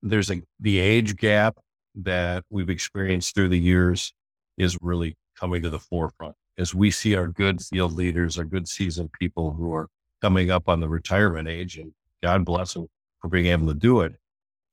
There's 0.01 0.31
a 0.31 0.41
the 0.59 0.79
age 0.79 1.15
gap 1.15 1.57
that 1.95 2.43
we've 2.49 2.69
experienced 2.69 3.35
through 3.35 3.49
the 3.49 3.59
years 3.59 4.13
is 4.57 4.77
really 4.81 5.15
coming 5.39 5.61
to 5.63 5.69
the 5.69 5.79
forefront 5.79 6.35
as 6.59 6.75
we 6.75 6.91
see 6.91 7.15
our 7.15 7.27
good 7.27 7.61
field 7.61 7.93
leaders, 7.93 8.37
our 8.37 8.43
good 8.43 8.67
seasoned 8.67 9.11
people 9.13 9.53
who 9.53 9.73
are 9.73 9.87
coming 10.21 10.51
up 10.51 10.67
on 10.67 10.81
the 10.81 10.89
retirement 10.89 11.47
age, 11.47 11.77
and 11.77 11.93
God 12.21 12.43
bless 12.43 12.73
them 12.73 12.87
for 13.21 13.29
being 13.29 13.45
able 13.45 13.67
to 13.67 13.73
do 13.73 14.01
it. 14.01 14.15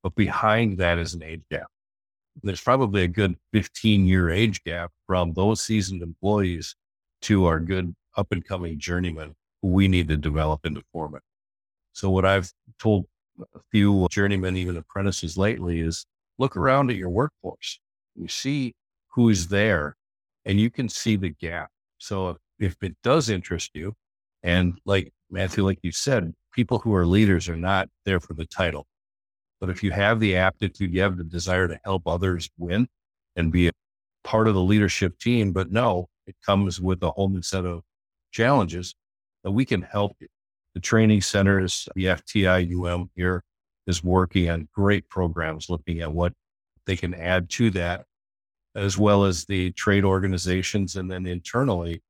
But 0.03 0.13
behind 0.13 0.77
that 0.79 0.99
is 0.99 1.13
an 1.13 1.23
age 1.23 1.43
gap. 1.49 1.67
There's 2.43 2.61
probably 2.61 3.03
a 3.03 3.07
good 3.07 3.35
15 3.53 4.05
year 4.05 4.29
age 4.29 4.63
gap 4.63 4.91
from 5.05 5.33
those 5.33 5.61
seasoned 5.61 6.01
employees 6.01 6.75
to 7.23 7.45
our 7.45 7.59
good 7.59 7.95
up 8.15 8.27
and 8.31 8.45
coming 8.45 8.79
journeymen 8.79 9.35
who 9.61 9.69
we 9.69 9.87
need 9.87 10.07
to 10.09 10.17
develop 10.17 10.65
into 10.65 10.83
foremen. 10.91 11.21
So 11.93 12.09
what 12.09 12.25
I've 12.25 12.51
told 12.79 13.05
a 13.39 13.59
few 13.71 14.07
journeymen, 14.09 14.55
even 14.57 14.77
apprentices 14.77 15.37
lately 15.37 15.79
is 15.79 16.05
look 16.37 16.55
around 16.55 16.89
at 16.89 16.95
your 16.95 17.09
workforce. 17.09 17.79
You 18.15 18.27
see 18.27 18.73
who's 19.09 19.47
there 19.47 19.95
and 20.45 20.59
you 20.59 20.69
can 20.69 20.89
see 20.89 21.15
the 21.15 21.29
gap. 21.29 21.69
So 21.97 22.37
if 22.59 22.75
it 22.81 22.95
does 23.03 23.29
interest 23.29 23.71
you, 23.73 23.93
and 24.43 24.79
like 24.85 25.11
Matthew, 25.29 25.65
like 25.65 25.79
you 25.81 25.91
said, 25.91 26.33
people 26.53 26.79
who 26.79 26.93
are 26.95 27.05
leaders 27.05 27.49
are 27.49 27.57
not 27.57 27.89
there 28.05 28.19
for 28.19 28.33
the 28.33 28.45
title. 28.45 28.87
But 29.59 29.69
if 29.69 29.83
you 29.83 29.91
have 29.91 30.19
the 30.19 30.35
aptitude, 30.35 30.93
you 30.93 31.01
have 31.01 31.17
the 31.17 31.23
desire 31.23 31.67
to 31.67 31.79
help 31.83 32.07
others 32.07 32.49
win 32.57 32.87
and 33.35 33.51
be 33.51 33.67
a 33.67 33.71
part 34.23 34.47
of 34.47 34.53
the 34.53 34.61
leadership 34.61 35.17
team, 35.19 35.51
but 35.51 35.71
no, 35.71 36.09
it 36.25 36.35
comes 36.45 36.79
with 36.79 37.01
a 37.01 37.11
whole 37.11 37.29
new 37.29 37.41
set 37.41 37.65
of 37.65 37.81
challenges 38.31 38.93
that 39.43 39.51
we 39.51 39.65
can 39.65 39.81
help 39.81 40.15
you. 40.19 40.27
The 40.73 40.81
training 40.81 41.21
centers, 41.21 41.87
the 41.95 42.05
FTIUM 42.05 43.09
here 43.15 43.43
is 43.87 44.03
working 44.03 44.49
on 44.49 44.67
great 44.73 45.09
programs 45.09 45.69
looking 45.69 46.01
at 46.01 46.11
what 46.11 46.33
they 46.85 46.95
can 46.95 47.13
add 47.13 47.49
to 47.51 47.71
that, 47.71 48.05
as 48.75 48.97
well 48.97 49.23
as 49.23 49.45
the 49.45 49.71
trade 49.71 50.03
organizations. 50.03 50.95
And 50.95 51.09
then 51.09 51.25
internally, 51.25 52.01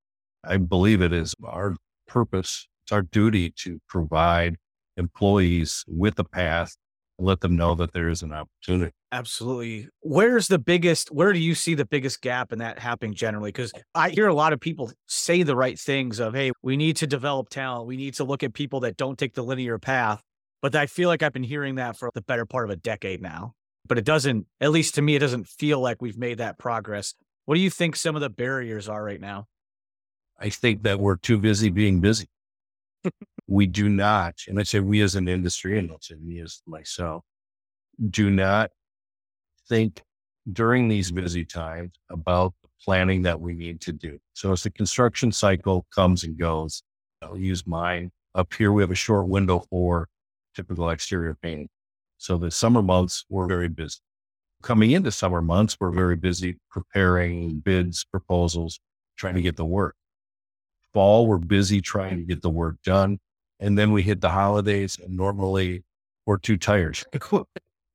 I 0.44 0.58
believe 0.58 1.02
it 1.02 1.14
is 1.14 1.34
our 1.44 1.76
purpose, 2.08 2.68
it's 2.84 2.92
our 2.92 3.04
duty 3.04 3.52
to 3.58 3.80
provide 3.88 4.58
employees 4.98 5.86
with 5.88 6.18
a 6.20 6.24
path 6.24 6.76
let 7.20 7.42
them 7.42 7.56
know 7.56 7.76
that 7.76 7.94
there 7.94 8.10
is 8.10 8.22
an 8.22 8.32
opportunity. 8.32 8.92
Absolutely. 9.12 9.90
Where's 10.02 10.48
the 10.48 10.60
biggest, 10.60 11.12
where 11.12 11.34
do 11.34 11.40
you 11.40 11.56
see 11.56 11.74
the 11.74 11.86
biggest 11.86 12.22
gap 12.22 12.52
in 12.52 12.60
that 12.60 12.80
happening 12.80 13.14
generally? 13.14 13.50
Because 13.50 13.72
I 13.96 14.10
hear 14.10 14.28
a 14.28 14.34
lot 14.34 14.54
of 14.54 14.60
people 14.60 14.92
say 15.08 15.44
the 15.44 15.56
right 15.56 15.80
things 15.80 16.20
of, 16.20 16.36
hey, 16.36 16.52
we 16.62 16.78
need 16.78 16.98
to 16.98 17.08
develop 17.08 17.50
talent. 17.50 17.88
We 17.88 17.98
need 17.98 18.14
to 18.16 18.24
look 18.24 18.44
at 18.44 18.54
people 18.54 18.82
that 18.82 18.98
don't 18.98 19.18
take 19.18 19.34
the 19.34 19.44
linear 19.44 19.80
path. 19.80 20.22
But 20.62 20.76
I 20.76 20.86
feel 20.86 21.10
like 21.10 21.24
I've 21.24 21.34
been 21.34 21.44
hearing 21.44 21.76
that 21.76 21.98
for 21.98 22.12
the 22.14 22.22
better 22.22 22.46
part 22.46 22.66
of 22.66 22.72
a 22.72 22.76
decade 22.76 23.22
now. 23.22 23.54
But 23.88 23.98
it 23.98 24.06
doesn't, 24.06 24.46
at 24.60 24.72
least 24.72 24.96
to 24.96 25.02
me, 25.02 25.16
it 25.16 25.20
doesn't 25.20 25.48
feel 25.48 25.80
like 25.80 26.02
we've 26.02 26.18
made 26.18 26.40
that 26.40 26.58
progress. 26.58 27.14
What 27.46 27.56
do 27.56 27.62
you 27.62 27.70
think 27.70 27.96
some 27.96 28.16
of 28.16 28.22
the 28.22 28.30
barriers 28.30 28.90
are 28.90 29.04
right 29.04 29.22
now? 29.22 29.46
I 30.40 30.50
think 30.50 30.84
that 30.84 31.00
we're 31.00 31.16
too 31.16 31.38
busy 31.38 31.70
being 31.70 32.00
busy 32.00 32.28
we 33.48 33.66
do 33.66 33.90
not, 33.90 34.36
and 34.48 34.60
I 34.60 34.64
say 34.64 34.80
we 34.80 35.02
as 35.02 35.16
an 35.16 35.28
industry, 35.28 35.80
and 35.80 35.90
I'll 35.90 36.02
say 36.02 36.16
me 36.16 36.42
as 36.42 36.62
myself, 36.68 37.24
do 38.10 38.30
not 38.30 38.72
think 39.70 40.02
during 40.52 40.88
these 40.88 41.12
busy 41.12 41.46
times 41.46 41.94
about 42.10 42.54
the 42.62 42.70
planning 42.84 43.22
that 43.24 43.40
we 43.40 43.54
need 43.54 43.82
to 43.82 43.92
do. 43.92 44.20
So 44.34 44.52
as 44.52 44.64
the 44.64 44.70
construction 44.70 45.32
cycle 45.32 45.86
comes 45.94 46.24
and 46.24 46.38
goes, 46.38 46.84
I'll 47.22 47.38
use 47.38 47.66
mine. 47.66 48.12
Up 48.36 48.54
here, 48.54 48.72
we 48.72 48.84
have 48.84 48.92
a 48.92 48.96
short 48.96 49.28
window 49.28 49.64
for 49.70 50.08
typical 50.56 50.90
exterior 50.90 51.38
painting. 51.42 51.70
So 52.18 52.38
the 52.38 52.52
summer 52.52 52.82
months, 52.82 53.26
we're 53.30 53.48
very 53.48 53.70
busy. 53.70 54.00
Coming 54.62 54.92
into 54.92 55.12
summer 55.12 55.42
months, 55.42 55.78
we're 55.80 55.92
very 55.92 56.16
busy 56.16 56.58
preparing 56.70 57.60
bids, 57.60 58.06
proposals, 58.06 58.80
trying 59.18 59.36
to 59.36 59.42
get 59.42 59.56
the 59.56 59.66
work. 59.66 59.96
Fall, 60.94 61.28
we're 61.28 61.38
busy 61.38 61.82
trying 61.82 62.18
to 62.18 62.24
get 62.24 62.42
the 62.42 62.50
work 62.50 62.78
done. 62.84 63.20
And 63.60 63.78
then 63.78 63.92
we 63.92 64.04
hit 64.04 64.22
the 64.22 64.30
holidays 64.30 65.00
and 65.04 65.16
normally 65.16 65.84
we're 66.26 66.38
too 66.38 66.58
tired. 66.58 67.00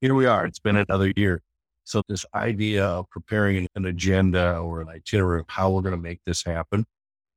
here 0.01 0.15
we 0.15 0.27
are. 0.27 0.45
It's 0.47 0.59
been 0.59 0.77
another 0.77 1.13
year. 1.17 1.43
So 1.85 2.03
this 2.09 2.25
idea 2.35 2.85
of 2.85 3.11
preparing 3.11 3.67
an 3.75 3.87
agenda 3.87 4.59
or 4.59 4.81
an 4.81 4.89
itinerary 4.89 5.41
of 5.41 5.47
how 5.49 5.71
we're 5.71 5.83
going 5.83 5.95
to 5.95 6.01
make 6.01 6.21
this 6.25 6.45
happen. 6.45 6.85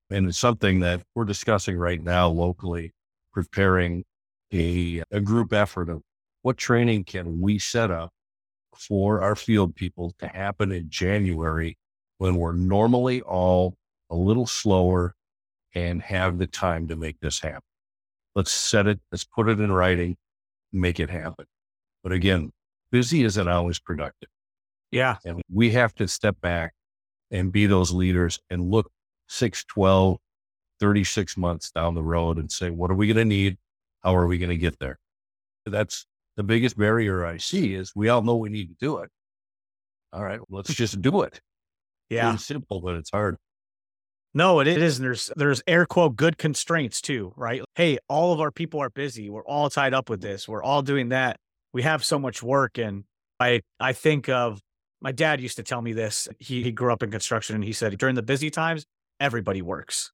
And 0.10 0.28
it's 0.28 0.38
something 0.38 0.80
that 0.82 1.02
we're 1.16 1.26
discussing 1.26 1.78
right 1.78 2.02
now 2.02 2.28
locally, 2.30 2.94
preparing 3.34 4.04
a, 4.54 5.04
a 5.12 5.20
group 5.20 5.52
effort 5.52 5.90
of 5.90 6.02
what 6.44 6.58
training 6.58 7.04
can 7.06 7.42
we 7.42 7.58
set 7.58 7.90
up 7.90 8.12
for 8.76 9.22
our 9.22 9.36
field 9.36 9.76
people 9.76 10.14
to 10.20 10.28
happen 10.28 10.72
in 10.72 10.90
January 10.90 11.78
when 12.20 12.36
we're 12.36 12.54
normally 12.54 13.22
all 13.22 13.76
a 14.10 14.16
little 14.16 14.46
slower 14.46 15.16
and 15.74 16.02
have 16.02 16.38
the 16.38 16.48
time 16.48 16.88
to 16.88 16.96
make 16.96 17.20
this 17.20 17.40
happen. 17.40 17.65
Let's 18.36 18.52
set 18.52 18.88
it, 18.88 19.00
let's 19.12 19.24
put 19.24 19.48
it 19.48 19.60
in 19.60 19.72
writing, 19.72 20.18
make 20.74 21.00
it 21.00 21.10
happen. 21.10 21.46
But 22.04 22.12
again, 22.12 22.52
busy 22.92 23.24
isn't 23.24 23.48
always 23.48 23.80
productive. 23.80 24.30
Yeah. 24.92 25.18
And 25.26 25.42
we 25.52 25.72
have 25.72 25.94
to 25.96 26.08
step 26.08 26.40
back 26.42 26.74
and 27.32 27.52
be 27.52 27.66
those 27.66 27.92
leaders 27.92 28.40
and 28.50 28.70
look 28.70 28.92
6, 29.28 29.64
12, 29.66 30.18
36 30.80 31.38
months 31.38 31.72
down 31.72 31.96
the 31.96 32.04
road 32.04 32.38
and 32.38 32.52
say, 32.52 32.70
what 32.70 32.92
are 32.92 32.96
we 32.96 33.08
going 33.08 33.18
to 33.18 33.26
need? 33.26 33.58
How 34.04 34.16
are 34.16 34.28
we 34.28 34.38
going 34.38 34.50
to 34.50 34.58
get 34.58 34.78
there? 34.80 35.00
That's 35.66 36.06
the 36.36 36.44
biggest 36.44 36.78
barrier 36.78 37.26
I 37.26 37.38
see 37.38 37.74
is 37.74 37.94
we 37.96 38.10
all 38.10 38.22
know 38.22 38.36
we 38.36 38.50
need 38.50 38.68
to 38.68 38.76
do 38.80 39.00
it. 39.00 39.10
All 40.14 40.24
right, 40.24 40.40
let's 40.50 40.74
just 40.74 41.02
do 41.02 41.22
it. 41.22 41.40
Yeah. 42.08 42.36
It's 42.36 42.46
simple, 42.46 42.82
but 42.82 42.94
it's 42.94 43.10
hard. 43.10 43.36
No, 44.36 44.60
it 44.60 44.68
is. 44.68 44.98
And 44.98 45.06
there's 45.06 45.32
there's 45.38 45.64
air 45.66 45.86
quote 45.86 46.18
good 46.18 46.38
constraints 46.38 47.00
too, 47.00 47.34
right? 47.38 47.62
Hey, 47.74 47.98
all 48.10 48.34
of 48.34 48.42
our 48.42 48.52
people 48.52 48.82
are 48.82 48.90
busy. 48.90 49.30
We're 49.30 49.46
all 49.46 49.70
tied 49.70 49.94
up 49.94 50.10
with 50.10 50.22
this. 50.22 50.46
We're 50.46 50.62
all 50.62 50.82
doing 50.82 51.10
that. 51.10 51.40
We 51.72 51.84
have 51.84 52.04
so 52.04 52.20
much 52.20 52.44
work. 52.44 52.78
And 52.78 53.06
I 53.40 53.62
I 53.80 53.94
think 53.94 54.28
of 54.28 54.60
my 55.02 55.14
dad 55.14 55.40
used 55.40 55.56
to 55.56 55.64
tell 55.64 55.82
me 55.82 55.94
this. 55.94 56.28
He 56.38 56.64
he 56.64 56.74
grew 56.74 56.92
up 56.92 57.02
in 57.02 57.12
construction 57.12 57.56
and 57.56 57.64
he 57.64 57.72
said 57.72 57.98
during 57.98 58.16
the 58.16 58.22
busy 58.22 58.50
times, 58.50 58.86
everybody 59.22 59.62
works. 59.62 60.12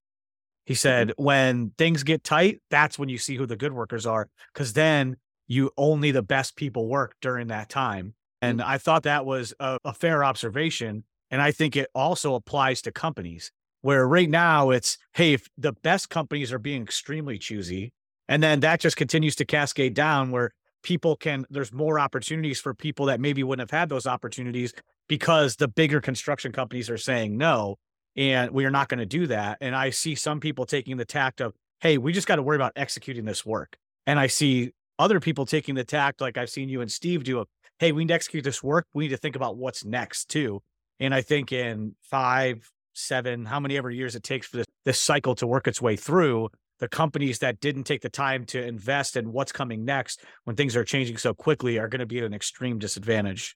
He 0.67 0.75
said 0.75 1.07
mm-hmm. 1.09 1.23
when 1.23 1.71
things 1.79 2.03
get 2.03 2.23
tight, 2.23 2.59
that's 2.69 2.99
when 2.99 3.09
you 3.09 3.17
see 3.17 3.37
who 3.37 3.47
the 3.47 3.57
good 3.57 3.73
workers 3.73 4.05
are. 4.05 4.29
Cause 4.53 4.73
then 4.73 5.17
you 5.47 5.71
only 5.77 6.11
the 6.11 6.21
best 6.21 6.55
people 6.55 6.87
work 6.87 7.15
during 7.23 7.47
that 7.47 7.69
time. 7.69 8.13
And 8.39 8.59
mm-hmm. 8.59 8.69
I 8.69 8.77
thought 8.77 9.03
that 9.03 9.25
was 9.25 9.55
a, 9.59 9.79
a 9.83 9.93
fair 9.93 10.23
observation. 10.23 11.05
And 11.31 11.41
I 11.41 11.51
think 11.51 11.75
it 11.75 11.89
also 11.95 12.35
applies 12.35 12.83
to 12.83 12.91
companies 12.91 13.51
where 13.81 14.07
right 14.07 14.29
now 14.29 14.69
it's, 14.69 14.97
hey, 15.13 15.33
if 15.33 15.47
the 15.57 15.73
best 15.73 16.09
companies 16.09 16.53
are 16.53 16.59
being 16.59 16.81
extremely 16.81 17.37
choosy, 17.37 17.93
and 18.27 18.41
then 18.41 18.59
that 18.61 18.79
just 18.79 18.95
continues 18.95 19.35
to 19.37 19.45
cascade 19.45 19.93
down 19.93 20.31
where 20.31 20.51
people 20.83 21.15
can, 21.15 21.45
there's 21.49 21.73
more 21.73 21.99
opportunities 21.99 22.59
for 22.59 22.73
people 22.73 23.07
that 23.07 23.19
maybe 23.19 23.43
wouldn't 23.43 23.69
have 23.69 23.77
had 23.77 23.89
those 23.89 24.07
opportunities 24.07 24.73
because 25.07 25.55
the 25.57 25.67
bigger 25.67 25.99
construction 25.99 26.51
companies 26.51 26.89
are 26.89 26.97
saying 26.97 27.37
no, 27.37 27.77
and 28.15 28.51
we 28.51 28.65
are 28.65 28.71
not 28.71 28.87
going 28.87 28.99
to 28.99 29.05
do 29.05 29.27
that. 29.27 29.57
And 29.61 29.75
I 29.75 29.89
see 29.89 30.15
some 30.15 30.39
people 30.39 30.65
taking 30.65 30.97
the 30.97 31.05
tact 31.05 31.41
of, 31.41 31.53
hey, 31.81 31.97
we 31.97 32.13
just 32.13 32.27
got 32.27 32.37
to 32.37 32.43
worry 32.43 32.55
about 32.55 32.73
executing 32.75 33.25
this 33.25 33.45
work. 33.45 33.77
And 34.07 34.19
I 34.19 34.27
see 34.27 34.71
other 34.99 35.19
people 35.19 35.45
taking 35.45 35.75
the 35.75 35.83
tact, 35.83 36.21
like 36.21 36.37
I've 36.37 36.49
seen 36.49 36.69
you 36.69 36.81
and 36.81 36.91
Steve 36.91 37.23
do, 37.23 37.39
of, 37.39 37.47
hey, 37.79 37.91
we 37.91 38.03
need 38.03 38.09
to 38.09 38.13
execute 38.13 38.43
this 38.43 38.61
work. 38.61 38.85
We 38.93 39.05
need 39.05 39.09
to 39.09 39.17
think 39.17 39.35
about 39.35 39.57
what's 39.57 39.83
next 39.83 40.29
too. 40.29 40.61
And 40.99 41.13
I 41.13 41.21
think 41.21 41.51
in 41.51 41.95
five, 42.03 42.69
seven, 42.93 43.45
how 43.45 43.59
many 43.59 43.77
ever 43.77 43.89
years 43.89 44.15
it 44.15 44.23
takes 44.23 44.47
for 44.47 44.57
this, 44.57 44.67
this 44.85 44.99
cycle 44.99 45.35
to 45.35 45.47
work 45.47 45.67
its 45.67 45.81
way 45.81 45.95
through, 45.95 46.49
the 46.79 46.87
companies 46.87 47.39
that 47.39 47.59
didn't 47.59 47.83
take 47.83 48.01
the 48.01 48.09
time 48.09 48.43
to 48.45 48.63
invest 48.63 49.15
in 49.15 49.31
what's 49.31 49.51
coming 49.51 49.85
next 49.85 50.23
when 50.45 50.55
things 50.55 50.75
are 50.75 50.83
changing 50.83 51.17
so 51.17 51.33
quickly 51.33 51.77
are 51.77 51.87
going 51.87 51.99
to 51.99 52.05
be 52.05 52.17
at 52.19 52.23
an 52.23 52.33
extreme 52.33 52.79
disadvantage. 52.79 53.55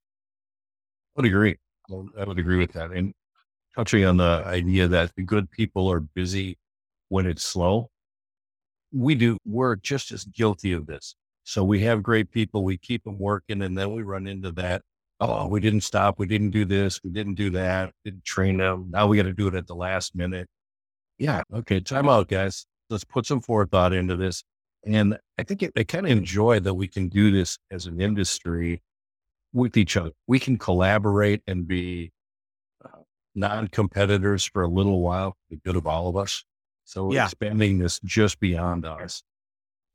I 1.17 1.21
would 1.21 1.25
agree. 1.25 1.55
I 1.91 2.23
would 2.23 2.39
agree 2.39 2.57
with 2.57 2.73
that. 2.73 2.91
And 2.91 3.13
touching 3.75 4.05
on 4.05 4.17
the 4.17 4.43
idea 4.45 4.87
that 4.87 5.11
the 5.15 5.23
good 5.23 5.49
people 5.49 5.91
are 5.91 5.99
busy 5.99 6.57
when 7.09 7.25
it's 7.25 7.43
slow, 7.43 7.89
we 8.91 9.15
do, 9.15 9.37
we're 9.45 9.75
just 9.75 10.11
as 10.11 10.23
guilty 10.25 10.71
of 10.71 10.85
this. 10.85 11.15
So 11.43 11.63
we 11.63 11.81
have 11.81 12.01
great 12.01 12.31
people, 12.31 12.63
we 12.63 12.77
keep 12.77 13.03
them 13.03 13.19
working, 13.19 13.61
and 13.61 13.77
then 13.77 13.91
we 13.93 14.03
run 14.03 14.27
into 14.27 14.51
that 14.53 14.81
oh, 15.19 15.47
we 15.47 15.59
didn't 15.59 15.81
stop. 15.81 16.19
We 16.19 16.27
didn't 16.27 16.51
do 16.51 16.65
this. 16.65 17.01
We 17.03 17.09
didn't 17.09 17.35
do 17.35 17.49
that. 17.51 17.91
Didn't 18.03 18.25
train 18.25 18.57
them. 18.57 18.87
Now 18.89 19.07
we 19.07 19.17
got 19.17 19.23
to 19.23 19.33
do 19.33 19.47
it 19.47 19.55
at 19.55 19.67
the 19.67 19.75
last 19.75 20.15
minute. 20.15 20.47
Yeah. 21.17 21.43
Okay. 21.53 21.79
Time 21.79 22.09
out, 22.09 22.27
guys. 22.27 22.65
Let's 22.89 23.03
put 23.03 23.25
some 23.25 23.41
forethought 23.41 23.93
into 23.93 24.15
this. 24.15 24.43
And 24.85 25.17
I 25.37 25.43
think 25.43 25.63
it, 25.63 25.71
I 25.75 25.83
kind 25.83 26.05
of 26.05 26.11
enjoy 26.11 26.59
that 26.59 26.73
we 26.75 26.87
can 26.87 27.09
do 27.09 27.31
this 27.31 27.57
as 27.71 27.87
an 27.87 27.99
industry 27.99 28.81
with 29.53 29.77
each 29.77 29.97
other. 29.97 30.11
We 30.27 30.39
can 30.39 30.57
collaborate 30.57 31.41
and 31.47 31.67
be 31.67 32.11
uh, 32.83 32.89
non 33.33 33.69
competitors 33.69 34.45
for 34.45 34.61
a 34.61 34.67
little 34.67 35.01
while 35.01 35.31
for 35.31 35.55
the 35.55 35.57
good 35.57 35.75
of 35.75 35.87
all 35.87 36.07
of 36.07 36.17
us. 36.17 36.43
So 36.83 37.11
yeah. 37.11 37.25
expanding 37.25 37.79
this 37.79 37.99
just 38.03 38.39
beyond 38.39 38.85
us 38.85 39.23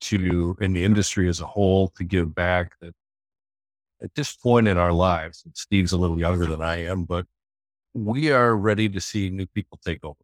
to 0.03 0.57
in 0.61 0.73
the 0.73 0.83
industry 0.83 1.29
as 1.29 1.41
a 1.41 1.47
whole 1.47 1.89
to 1.89 2.05
give 2.05 2.35
back 2.35 2.73
that 2.81 2.95
at 4.03 4.15
this 4.15 4.35
point 4.35 4.69
in 4.69 4.79
our 4.79 4.93
lives, 4.93 5.45
Steve's 5.55 5.93
a 5.93 5.99
little 5.99 6.19
younger 6.19 6.47
than 6.47 6.63
I 6.63 6.85
am, 6.85 7.05
but 7.05 7.27
we 7.95 8.31
are 8.31 8.57
ready 8.57 8.89
to 8.89 9.01
see 9.01 9.31
new 9.31 9.47
people 9.47 9.79
take 9.85 10.05
over, 10.05 10.19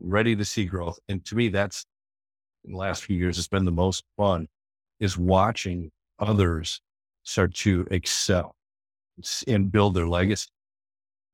ready 0.00 0.34
to 0.34 0.44
see 0.44 0.64
growth. 0.64 0.98
And 1.08 1.24
to 1.26 1.36
me, 1.36 1.48
that's 1.48 1.86
in 2.64 2.72
the 2.72 2.78
last 2.78 3.04
few 3.04 3.16
years, 3.16 3.38
it's 3.38 3.48
been 3.48 3.64
the 3.64 3.70
most 3.70 4.04
fun 4.16 4.48
is 4.98 5.16
watching 5.16 5.90
others 6.18 6.80
start 7.22 7.54
to 7.54 7.86
excel 7.90 8.54
and 9.46 9.70
build 9.70 9.94
their 9.94 10.08
legacy. 10.08 10.48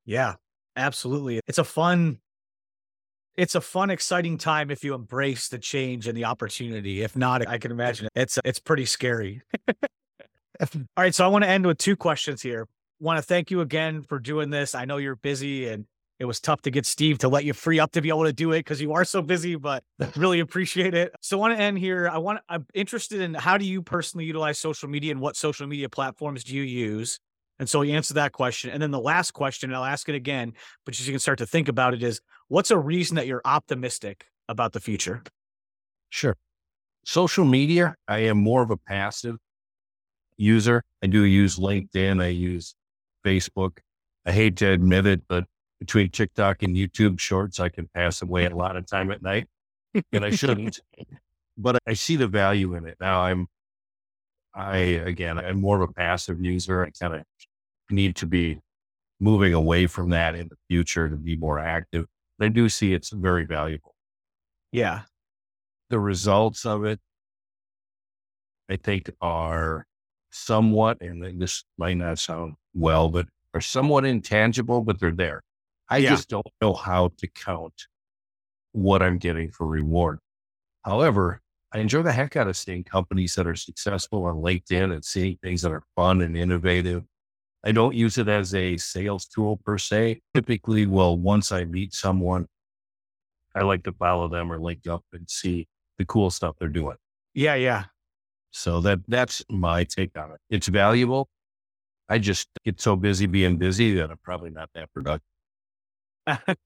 Yeah, 0.05 0.35
absolutely. 0.75 1.41
It's 1.47 1.57
a 1.57 1.63
fun, 1.63 2.19
it's 3.35 3.55
a 3.55 3.61
fun, 3.61 3.89
exciting 3.89 4.37
time 4.37 4.71
if 4.71 4.83
you 4.83 4.93
embrace 4.93 5.49
the 5.49 5.59
change 5.59 6.07
and 6.07 6.17
the 6.17 6.25
opportunity. 6.25 7.01
If 7.01 7.15
not, 7.15 7.47
I 7.47 7.57
can 7.57 7.71
imagine 7.71 8.07
it's 8.15 8.39
it's 8.45 8.59
pretty 8.59 8.85
scary. 8.85 9.41
All 10.75 10.81
right. 10.97 11.13
So 11.13 11.25
I 11.25 11.27
want 11.27 11.43
to 11.43 11.49
end 11.49 11.65
with 11.65 11.77
two 11.77 11.95
questions 11.95 12.41
here. 12.41 12.67
Want 12.99 13.17
to 13.17 13.21
thank 13.21 13.51
you 13.51 13.61
again 13.61 14.01
for 14.01 14.19
doing 14.19 14.49
this. 14.49 14.73
I 14.73 14.85
know 14.85 14.97
you're 14.97 15.15
busy 15.15 15.67
and 15.67 15.85
it 16.19 16.25
was 16.25 16.39
tough 16.39 16.61
to 16.63 16.71
get 16.71 16.85
Steve 16.85 17.19
to 17.19 17.29
let 17.29 17.45
you 17.45 17.53
free 17.53 17.79
up 17.79 17.91
to 17.91 18.01
be 18.01 18.09
able 18.09 18.23
to 18.23 18.33
do 18.33 18.51
it 18.51 18.59
because 18.59 18.81
you 18.81 18.93
are 18.93 19.05
so 19.05 19.21
busy, 19.21 19.55
but 19.55 19.83
really 20.15 20.39
appreciate 20.39 20.95
it. 20.95 21.13
So 21.21 21.37
I 21.37 21.39
want 21.39 21.57
to 21.57 21.61
end 21.61 21.77
here. 21.77 22.09
I 22.09 22.17
want 22.17 22.39
I'm 22.49 22.65
interested 22.73 23.21
in 23.21 23.35
how 23.35 23.57
do 23.57 23.65
you 23.65 23.83
personally 23.83 24.25
utilize 24.25 24.57
social 24.57 24.89
media 24.89 25.11
and 25.11 25.21
what 25.21 25.35
social 25.35 25.67
media 25.67 25.89
platforms 25.89 26.43
do 26.43 26.55
you 26.55 26.63
use? 26.63 27.19
And 27.59 27.69
so 27.69 27.81
he 27.81 27.93
answered 27.93 28.15
that 28.15 28.33
question. 28.33 28.69
And 28.69 28.81
then 28.81 28.91
the 28.91 28.99
last 28.99 29.31
question, 29.31 29.73
I'll 29.73 29.83
ask 29.83 30.09
it 30.09 30.15
again, 30.15 30.53
but 30.85 30.99
you 30.99 31.11
can 31.11 31.19
start 31.19 31.39
to 31.39 31.47
think 31.47 31.67
about 31.67 31.93
it 31.93 32.03
is 32.03 32.21
what's 32.47 32.71
a 32.71 32.77
reason 32.77 33.15
that 33.15 33.27
you're 33.27 33.41
optimistic 33.45 34.25
about 34.47 34.73
the 34.73 34.79
future? 34.79 35.23
Sure. 36.09 36.35
Social 37.03 37.45
media, 37.45 37.95
I 38.07 38.19
am 38.19 38.37
more 38.37 38.61
of 38.61 38.69
a 38.69 38.77
passive 38.77 39.37
user. 40.37 40.83
I 41.03 41.07
do 41.07 41.23
use 41.23 41.57
LinkedIn. 41.57 42.21
I 42.21 42.27
use 42.27 42.75
Facebook. 43.25 43.79
I 44.25 44.31
hate 44.31 44.57
to 44.57 44.69
admit 44.69 45.05
it, 45.05 45.21
but 45.27 45.45
between 45.79 46.09
TikTok 46.09 46.63
and 46.63 46.75
YouTube 46.75 47.19
shorts, 47.19 47.59
I 47.59 47.69
can 47.69 47.87
pass 47.93 48.21
away 48.21 48.45
a 48.45 48.55
lot 48.55 48.75
of 48.75 48.85
time 48.85 49.11
at 49.11 49.21
night 49.21 49.47
and 50.11 50.25
I 50.25 50.31
shouldn't, 50.31 50.79
but 51.57 51.77
I 51.87 51.93
see 51.93 52.15
the 52.15 52.27
value 52.27 52.73
in 52.73 52.85
it. 52.85 52.97
Now 52.99 53.21
I'm, 53.21 53.47
I, 54.53 54.77
again, 54.77 55.37
I'm 55.37 55.61
more 55.61 55.81
of 55.81 55.89
a 55.89 55.93
passive 55.93 56.41
user. 56.43 56.83
I 56.85 56.89
kind 56.99 57.15
of 57.15 57.23
need 57.89 58.15
to 58.17 58.25
be 58.25 58.59
moving 59.19 59.53
away 59.53 59.87
from 59.87 60.09
that 60.09 60.35
in 60.35 60.47
the 60.47 60.57
future 60.67 61.09
to 61.09 61.15
be 61.15 61.35
more 61.35 61.59
active. 61.59 62.05
But 62.37 62.45
I 62.45 62.49
do 62.49 62.69
see 62.69 62.93
it's 62.93 63.09
very 63.09 63.45
valuable. 63.45 63.95
Yeah. 64.71 65.01
The 65.89 65.99
results 65.99 66.65
of 66.65 66.85
it, 66.85 66.99
I 68.69 68.75
think 68.75 69.09
are 69.21 69.85
somewhat, 70.31 71.01
and 71.01 71.41
this 71.41 71.63
might 71.77 71.97
not 71.97 72.19
sound 72.19 72.55
well, 72.73 73.09
but 73.09 73.27
are 73.53 73.61
somewhat 73.61 74.05
intangible, 74.05 74.81
but 74.81 74.99
they're 74.99 75.11
there. 75.11 75.43
I 75.89 75.97
yeah. 75.97 76.09
just 76.09 76.29
don't 76.29 76.47
know 76.61 76.73
how 76.73 77.11
to 77.17 77.27
count 77.27 77.87
what 78.73 79.01
I'm 79.01 79.17
getting 79.17 79.51
for 79.51 79.65
reward. 79.65 80.19
However, 80.83 81.41
I 81.73 81.79
enjoy 81.79 82.01
the 82.01 82.11
heck 82.11 82.35
out 82.35 82.47
of 82.47 82.55
seeing 82.55 82.83
companies 82.83 83.35
that 83.35 83.47
are 83.47 83.55
successful 83.55 84.25
on 84.25 84.35
LinkedIn 84.35 84.93
and 84.93 85.03
seeing 85.03 85.37
things 85.41 85.61
that 85.61 85.71
are 85.71 85.83
fun 85.95 86.21
and 86.21 86.37
innovative. 86.37 87.03
I 87.63 87.71
don't 87.71 87.95
use 87.95 88.17
it 88.17 88.27
as 88.27 88.53
a 88.53 88.77
sales 88.77 89.25
tool 89.25 89.57
per 89.57 89.77
se. 89.77 90.21
Typically, 90.33 90.85
well, 90.85 91.17
once 91.17 91.51
I 91.51 91.65
meet 91.65 91.93
someone, 91.93 92.47
I 93.55 93.63
like 93.63 93.83
to 93.83 93.91
follow 93.91 94.27
them 94.27 94.51
or 94.51 94.59
link 94.59 94.87
up 94.87 95.03
and 95.11 95.29
see 95.29 95.67
the 95.97 96.05
cool 96.05 96.29
stuff 96.29 96.55
they're 96.59 96.69
doing. 96.69 96.97
Yeah, 97.33 97.55
yeah. 97.55 97.85
So 98.51 98.81
that 98.81 98.99
that's 99.07 99.43
my 99.49 99.83
take 99.83 100.17
on 100.17 100.31
it. 100.31 100.39
It's 100.49 100.67
valuable. 100.67 101.29
I 102.09 102.19
just 102.19 102.47
get 102.63 102.79
so 102.79 102.95
busy 102.95 103.25
being 103.25 103.57
busy 103.57 103.95
that 103.95 104.09
I'm 104.09 104.17
probably 104.23 104.49
not 104.49 104.69
that 104.73 104.91
productive. 104.93 105.27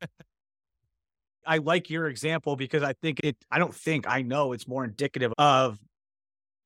I 1.46 1.58
like 1.58 1.90
your 1.90 2.08
example 2.08 2.56
because 2.56 2.84
I 2.84 2.94
think 2.94 3.20
it, 3.24 3.36
I 3.50 3.58
don't 3.58 3.74
think 3.74 4.08
I 4.08 4.22
know 4.22 4.54
it's 4.54 4.68
more 4.68 4.84
indicative 4.84 5.34
of 5.38 5.80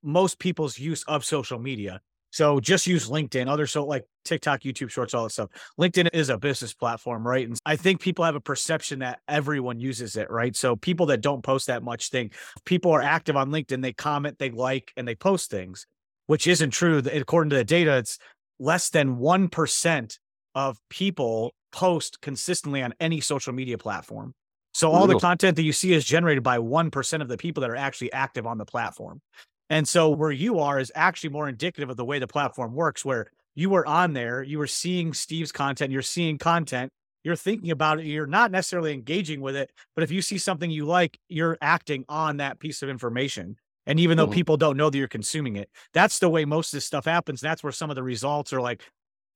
most 0.03 0.39
people's 0.39 0.77
use 0.77 1.03
of 1.03 1.23
social 1.23 1.59
media. 1.59 2.01
So 2.35 2.59
just 2.59 2.85
use 2.85 3.07
LinkedIn, 3.07 3.47
other 3.47 3.65
so 3.65 3.85
like 3.85 4.03
TikTok, 4.25 4.63
YouTube 4.63 4.89
Shorts, 4.89 5.13
all 5.13 5.23
that 5.23 5.29
stuff. 5.29 5.49
LinkedIn 5.79 6.09
is 6.11 6.27
a 6.27 6.37
business 6.37 6.73
platform, 6.73 7.25
right? 7.25 7.47
And 7.47 7.57
I 7.65 7.77
think 7.77 8.01
people 8.01 8.25
have 8.25 8.35
a 8.35 8.41
perception 8.41 8.99
that 8.99 9.21
everyone 9.29 9.79
uses 9.79 10.17
it, 10.17 10.29
right? 10.29 10.53
So 10.53 10.75
people 10.75 11.05
that 11.05 11.21
don't 11.21 11.41
post 11.41 11.67
that 11.67 11.81
much 11.81 12.09
think 12.09 12.33
people 12.65 12.91
are 12.91 13.01
active 13.01 13.37
on 13.37 13.51
LinkedIn, 13.51 13.81
they 13.81 13.93
comment, 13.93 14.37
they 14.37 14.49
like, 14.49 14.91
and 14.97 15.07
they 15.07 15.15
post 15.15 15.49
things, 15.49 15.87
which 16.27 16.45
isn't 16.45 16.71
true. 16.71 16.97
According 16.97 17.51
to 17.51 17.55
the 17.55 17.63
data, 17.63 17.95
it's 17.95 18.19
less 18.59 18.89
than 18.89 19.15
1% 19.15 20.19
of 20.55 20.77
people 20.89 21.53
post 21.71 22.19
consistently 22.19 22.83
on 22.83 22.93
any 22.99 23.21
social 23.21 23.53
media 23.53 23.77
platform. 23.77 24.33
So 24.73 24.91
all 24.91 25.07
the 25.07 25.19
content 25.19 25.55
that 25.55 25.63
you 25.63 25.71
see 25.71 25.93
is 25.93 26.03
generated 26.03 26.43
by 26.43 26.57
1% 26.57 27.21
of 27.21 27.29
the 27.29 27.37
people 27.37 27.61
that 27.61 27.69
are 27.69 27.77
actually 27.77 28.11
active 28.11 28.45
on 28.45 28.57
the 28.57 28.65
platform. 28.65 29.21
And 29.69 29.87
so 29.87 30.09
where 30.09 30.31
you 30.31 30.59
are 30.59 30.79
is 30.79 30.91
actually 30.95 31.31
more 31.31 31.49
indicative 31.49 31.89
of 31.89 31.97
the 31.97 32.05
way 32.05 32.19
the 32.19 32.27
platform 32.27 32.73
works, 32.73 33.03
where 33.03 33.31
you 33.55 33.69
were 33.69 33.85
on 33.87 34.13
there, 34.13 34.43
you 34.43 34.59
were 34.59 34.67
seeing 34.67 35.13
Steve's 35.13 35.51
content, 35.51 35.91
you're 35.91 36.01
seeing 36.01 36.37
content, 36.37 36.91
you're 37.23 37.35
thinking 37.35 37.71
about 37.71 37.99
it, 37.99 38.05
you're 38.05 38.27
not 38.27 38.51
necessarily 38.51 38.93
engaging 38.93 39.41
with 39.41 39.55
it, 39.55 39.71
but 39.95 40.03
if 40.03 40.11
you 40.11 40.21
see 40.21 40.37
something 40.37 40.69
you 40.69 40.85
like, 40.85 41.17
you're 41.29 41.57
acting 41.61 42.05
on 42.07 42.37
that 42.37 42.59
piece 42.59 42.83
of 42.83 42.89
information. 42.89 43.55
And 43.87 43.99
even 43.99 44.17
though 44.17 44.25
mm-hmm. 44.25 44.33
people 44.33 44.57
don't 44.57 44.77
know 44.77 44.89
that 44.89 44.97
you're 44.97 45.07
consuming 45.07 45.55
it, 45.55 45.69
that's 45.93 46.19
the 46.19 46.29
way 46.29 46.45
most 46.45 46.73
of 46.73 46.77
this 46.77 46.85
stuff 46.85 47.05
happens. 47.05 47.41
That's 47.41 47.63
where 47.63 47.71
some 47.71 47.89
of 47.89 47.95
the 47.95 48.03
results 48.03 48.51
are 48.53 48.61
like, 48.61 48.81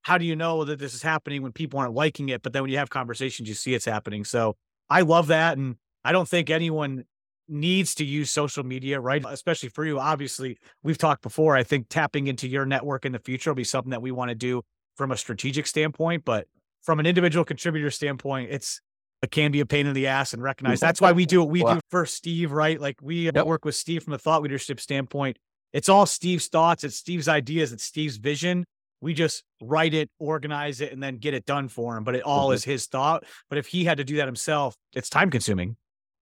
how 0.02 0.18
do 0.18 0.26
you 0.26 0.36
know 0.36 0.64
that 0.66 0.80
this 0.80 0.94
is 0.94 1.04
happening 1.04 1.42
when 1.42 1.52
people 1.52 1.80
aren't 1.80 1.94
liking 1.94 2.30
it? 2.30 2.42
But 2.42 2.54
then 2.54 2.64
when 2.64 2.72
you 2.72 2.78
have 2.78 2.90
conversations, 2.90 3.48
you 3.48 3.56
see 3.56 3.74
it's 3.74 3.86
happening. 3.86 4.24
So 4.24 4.56
I 4.90 5.02
love 5.02 5.28
that. 5.28 5.58
And 5.58 5.76
I 6.04 6.12
don't 6.12 6.28
think 6.28 6.50
anyone 6.50 7.06
needs 7.50 7.96
to 7.96 8.06
use 8.06 8.32
social 8.32 8.64
media, 8.64 9.00
right? 9.00 9.24
Especially 9.28 9.70
for 9.70 9.86
you. 9.86 10.00
Obviously, 10.00 10.58
we've 10.84 10.98
talked 10.98 11.22
before. 11.22 11.56
I 11.56 11.64
think 11.64 11.88
tapping 11.90 12.28
into 12.28 12.48
your 12.48 12.66
network 12.66 13.06
in 13.06 13.12
the 13.12 13.20
future 13.20 13.50
will 13.50 13.56
be 13.56 13.64
something 13.64 13.92
that 13.92 14.02
we 14.02 14.12
want 14.12 14.30
to 14.30 14.36
do 14.36 14.62
from 14.96 15.12
a 15.12 15.18
strategic 15.18 15.68
standpoint. 15.68 16.26
But 16.26 16.48
from 16.82 17.00
an 17.00 17.06
individual 17.06 17.46
contributor 17.46 17.92
standpoint, 17.92 18.52
it's 18.52 18.82
it 19.22 19.32
can 19.32 19.52
be 19.52 19.60
a 19.60 19.66
pain 19.66 19.86
in 19.86 19.94
the 19.94 20.08
ass 20.08 20.34
and 20.34 20.42
recognize 20.42 20.80
that's 20.80 21.02
why 21.02 21.12
we 21.12 21.26
do 21.26 21.42
what 21.42 21.50
we 21.50 21.62
do 21.62 21.80
for 21.90 22.06
Steve, 22.06 22.52
right? 22.52 22.80
Like 22.80 22.98
we 23.02 23.26
yep. 23.26 23.46
work 23.46 23.66
with 23.66 23.76
Steve 23.76 24.04
from 24.04 24.14
a 24.14 24.18
thought 24.18 24.42
leadership 24.42 24.80
standpoint. 24.80 25.38
It's 25.74 25.90
all 25.90 26.06
Steve's 26.06 26.48
thoughts, 26.48 26.84
it's 26.84 26.96
Steve's 26.96 27.28
ideas, 27.28 27.74
it's 27.74 27.84
Steve's 27.84 28.18
vision. 28.18 28.66
We 29.02 29.14
just 29.14 29.44
write 29.62 29.94
it, 29.94 30.10
organize 30.20 30.82
it, 30.82 30.92
and 30.92 31.02
then 31.02 31.18
get 31.18 31.34
it 31.34 31.46
done 31.46 31.70
for 31.70 31.96
him. 31.98 32.04
But 32.04 32.16
it 32.16 32.24
all 32.24 32.48
mm-hmm. 32.48 32.56
is 32.56 32.64
his 32.64 32.86
thought. 32.88 33.24
But 33.50 33.58
if 33.58 33.68
he 33.68 33.86
had 33.86 33.98
to 33.98 34.04
do 34.04 34.18
that 34.18 34.26
himself, 34.26 34.76
it's 34.94 35.10
time 35.10 35.30
consuming. 35.30 35.78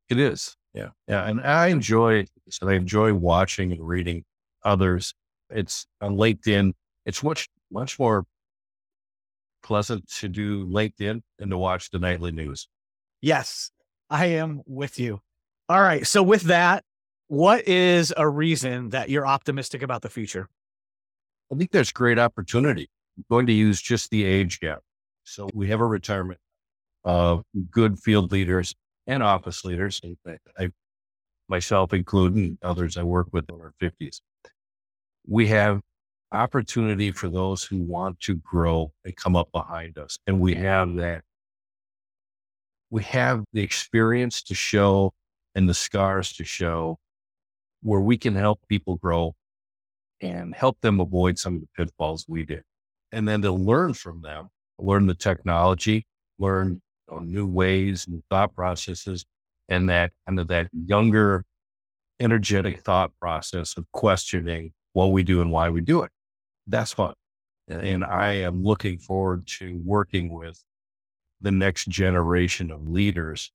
It 0.09 0.19
is. 0.19 0.55
Yeah. 0.77 0.89
Yeah. 1.07 1.27
And 1.27 1.41
I 1.41 1.67
enjoy, 1.67 2.27
so 2.49 2.69
I 2.69 2.75
enjoy 2.75 3.11
watching 3.13 3.71
and 3.71 3.85
reading 3.85 4.23
others. 4.63 5.15
It's 5.49 5.87
on 6.01 6.17
LinkedIn. 6.17 6.73
It's 7.03 7.23
much, 7.23 7.49
much 7.71 7.97
more 7.97 8.25
pleasant 9.63 10.07
to 10.19 10.27
do 10.27 10.67
LinkedIn 10.67 11.21
than 11.39 11.49
to 11.49 11.57
watch 11.57 11.89
the 11.89 11.97
nightly 11.97 12.31
news. 12.31 12.67
Yes, 13.21 13.71
I 14.07 14.27
am 14.27 14.61
with 14.67 14.99
you. 14.99 15.19
All 15.67 15.81
right. 15.81 16.05
So 16.05 16.21
with 16.21 16.43
that, 16.43 16.83
what 17.27 17.67
is 17.67 18.13
a 18.15 18.29
reason 18.29 18.89
that 18.89 19.09
you're 19.09 19.25
optimistic 19.25 19.81
about 19.81 20.03
the 20.03 20.09
future? 20.09 20.47
I 21.51 21.55
think 21.55 21.71
there's 21.71 21.91
great 21.91 22.19
opportunity. 22.19 22.87
I'm 23.17 23.25
going 23.31 23.47
to 23.47 23.53
use 23.53 23.81
just 23.81 24.11
the 24.11 24.25
age 24.25 24.59
gap. 24.59 24.81
So 25.23 25.49
we 25.55 25.69
have 25.69 25.79
a 25.81 25.85
retirement 25.85 26.39
of 27.03 27.43
good 27.71 27.97
field 27.97 28.31
leaders 28.31 28.75
and 29.07 29.23
office 29.23 29.63
leaders, 29.65 30.01
I, 30.59 30.69
myself 31.47 31.93
including 31.93 32.57
others 32.61 32.97
I 32.97 33.03
work 33.03 33.27
with 33.31 33.49
in 33.49 33.55
our 33.55 33.73
50s. 33.81 34.19
We 35.25 35.47
have 35.47 35.81
opportunity 36.31 37.11
for 37.11 37.29
those 37.29 37.63
who 37.63 37.77
want 37.77 38.19
to 38.21 38.35
grow 38.35 38.91
and 39.05 39.15
come 39.15 39.35
up 39.35 39.51
behind 39.51 39.97
us. 39.97 40.17
And 40.27 40.39
we 40.39 40.55
have 40.55 40.95
that. 40.95 41.23
We 42.89 43.03
have 43.03 43.43
the 43.53 43.61
experience 43.61 44.43
to 44.43 44.55
show 44.55 45.13
and 45.55 45.67
the 45.67 45.73
scars 45.73 46.33
to 46.33 46.43
show 46.43 46.99
where 47.81 47.99
we 47.99 48.17
can 48.17 48.35
help 48.35 48.59
people 48.67 48.95
grow 48.95 49.33
and 50.21 50.53
help 50.55 50.77
them 50.81 50.99
avoid 50.99 51.37
some 51.37 51.55
of 51.55 51.61
the 51.61 51.67
pitfalls 51.75 52.25
we 52.27 52.43
did. 52.43 52.63
And 53.11 53.27
then 53.27 53.41
to 53.43 53.51
learn 53.51 53.93
from 53.93 54.21
them, 54.21 54.49
learn 54.79 55.05
the 55.05 55.15
technology, 55.15 56.05
learn 56.39 56.81
know, 57.09 57.19
new 57.19 57.47
ways 57.47 58.07
and 58.07 58.23
thought 58.29 58.55
processes 58.55 59.25
and 59.69 59.89
that 59.89 60.11
kind 60.25 60.39
of 60.39 60.47
that 60.47 60.67
mm-hmm. 60.67 60.85
younger, 60.87 61.43
energetic 62.19 62.81
thought 62.81 63.11
process 63.19 63.77
of 63.77 63.85
questioning 63.91 64.71
what 64.93 65.07
we 65.07 65.23
do 65.23 65.41
and 65.41 65.51
why 65.51 65.69
we 65.69 65.81
do 65.81 66.01
it. 66.03 66.11
That's 66.65 66.93
fun. 66.93 67.13
And 67.67 68.03
I 68.03 68.33
am 68.33 68.63
looking 68.63 68.97
forward 68.97 69.45
to 69.59 69.79
working 69.83 70.31
with 70.33 70.63
the 71.41 71.51
next 71.51 71.89
generation 71.89 72.71
of 72.71 72.87
leaders. 72.87 73.51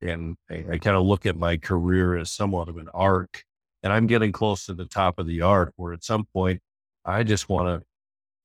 And 0.00 0.36
I, 0.50 0.64
I 0.72 0.78
kind 0.78 0.96
of 0.96 1.04
look 1.04 1.26
at 1.26 1.36
my 1.36 1.56
career 1.56 2.16
as 2.16 2.30
somewhat 2.30 2.68
of 2.68 2.76
an 2.76 2.88
arc. 2.94 3.42
And 3.82 3.92
I'm 3.92 4.06
getting 4.06 4.32
close 4.32 4.66
to 4.66 4.74
the 4.74 4.84
top 4.84 5.18
of 5.18 5.26
the 5.26 5.42
arc 5.42 5.72
where 5.76 5.92
at 5.92 6.04
some 6.04 6.26
point 6.32 6.60
I 7.04 7.22
just 7.22 7.48
want 7.48 7.68
to 7.68 7.86